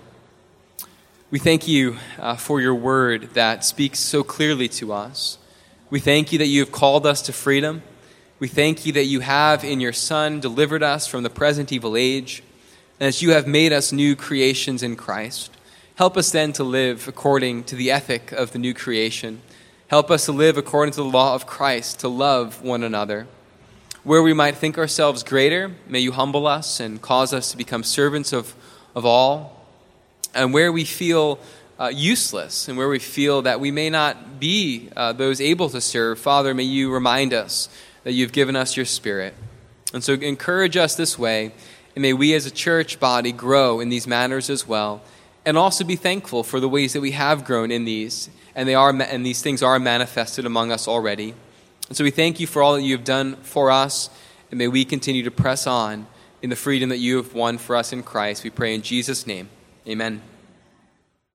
we 1.31 1.39
thank 1.39 1.65
you 1.65 1.95
uh, 2.19 2.35
for 2.35 2.59
your 2.59 2.75
word 2.75 3.29
that 3.35 3.63
speaks 3.63 4.01
so 4.01 4.21
clearly 4.21 4.67
to 4.67 4.91
us. 4.91 5.37
We 5.89 6.01
thank 6.01 6.33
you 6.33 6.39
that 6.39 6.47
you 6.47 6.59
have 6.59 6.73
called 6.73 7.07
us 7.07 7.21
to 7.21 7.31
freedom. 7.31 7.83
We 8.39 8.49
thank 8.49 8.85
you 8.85 8.91
that 8.91 9.05
you 9.05 9.21
have 9.21 9.63
in 9.63 9.79
your 9.79 9.93
Son 9.93 10.41
delivered 10.41 10.83
us 10.83 11.07
from 11.07 11.23
the 11.23 11.29
present 11.29 11.71
evil 11.71 11.95
age, 11.95 12.43
and 12.99 13.07
that 13.07 13.21
you 13.21 13.31
have 13.31 13.47
made 13.47 13.71
us 13.71 13.93
new 13.93 14.13
creations 14.13 14.83
in 14.83 14.97
Christ. 14.97 15.51
Help 15.95 16.17
us 16.17 16.29
then 16.29 16.51
to 16.51 16.65
live 16.65 17.07
according 17.07 17.63
to 17.63 17.77
the 17.77 17.89
ethic 17.89 18.33
of 18.33 18.51
the 18.51 18.59
new 18.59 18.73
creation. 18.73 19.41
Help 19.87 20.11
us 20.11 20.25
to 20.25 20.33
live 20.33 20.57
according 20.57 20.91
to 20.91 21.01
the 21.01 21.05
law 21.05 21.33
of 21.33 21.47
Christ, 21.47 22.01
to 22.01 22.09
love 22.09 22.61
one 22.61 22.83
another. 22.83 23.25
Where 24.03 24.21
we 24.21 24.33
might 24.33 24.57
think 24.57 24.77
ourselves 24.77 25.23
greater, 25.23 25.71
may 25.87 25.99
you 25.99 26.11
humble 26.11 26.45
us 26.45 26.81
and 26.81 27.01
cause 27.01 27.33
us 27.33 27.51
to 27.51 27.57
become 27.57 27.83
servants 27.83 28.33
of, 28.33 28.53
of 28.97 29.05
all. 29.05 29.63
And 30.33 30.53
where 30.53 30.71
we 30.71 30.83
feel 30.83 31.39
uh, 31.79 31.91
useless 31.93 32.67
and 32.67 32.77
where 32.77 32.89
we 32.89 32.97
feel 32.97 33.43
that 33.43 33.59
we 33.59 33.69
may 33.69 33.91
not 33.91 34.39
be 34.39 34.89
uh, 34.95 35.13
those 35.13 35.39
able 35.39 35.69
to 35.69 35.79
serve, 35.79 36.17
Father, 36.17 36.55
may 36.55 36.63
you 36.63 36.91
remind 36.91 37.31
us 37.31 37.69
that 38.03 38.13
you've 38.13 38.31
given 38.31 38.55
us 38.55 38.75
your 38.75 38.87
Spirit. 38.87 39.35
And 39.93 40.03
so 40.03 40.13
encourage 40.13 40.75
us 40.75 40.95
this 40.95 41.17
way, 41.17 41.51
and 41.95 42.01
may 42.01 42.13
we 42.13 42.33
as 42.33 42.47
a 42.47 42.51
church 42.51 42.99
body 42.99 43.31
grow 43.31 43.79
in 43.79 43.89
these 43.89 44.07
matters 44.07 44.49
as 44.49 44.67
well, 44.67 45.03
and 45.45 45.59
also 45.59 45.83
be 45.83 45.95
thankful 45.95 46.43
for 46.43 46.59
the 46.59 46.67
ways 46.67 46.93
that 46.93 47.01
we 47.01 47.11
have 47.11 47.45
grown 47.45 47.69
in 47.69 47.85
these 47.85 48.29
and 48.55 48.67
they 48.67 48.73
are 48.73 48.89
and 48.89 49.23
these 49.23 49.43
things 49.43 49.61
are 49.61 49.77
manifested 49.77 50.47
among 50.47 50.71
us 50.71 50.87
already. 50.87 51.35
And 51.87 51.95
so 51.95 52.03
we 52.03 52.09
thank 52.09 52.39
you 52.39 52.47
for 52.47 52.63
all 52.63 52.73
that 52.73 52.81
you 52.81 52.97
have 52.97 53.05
done 53.05 53.35
for 53.43 53.69
us, 53.69 54.09
and 54.49 54.57
may 54.57 54.67
we 54.67 54.83
continue 54.83 55.21
to 55.23 55.31
press 55.31 55.67
on 55.67 56.07
in 56.47 56.49
the 56.49 56.55
freedom 56.55 56.87
that 56.87 56.99
you 56.99 57.17
have 57.17 57.33
won 57.33 57.57
for 57.57 57.75
us 57.75 57.91
in 57.91 58.01
Christ. 58.01 58.45
We 58.45 58.49
pray 58.49 58.73
in 58.73 58.81
Jesus' 58.81 59.27
name. 59.27 59.49
Amen. 59.85 60.21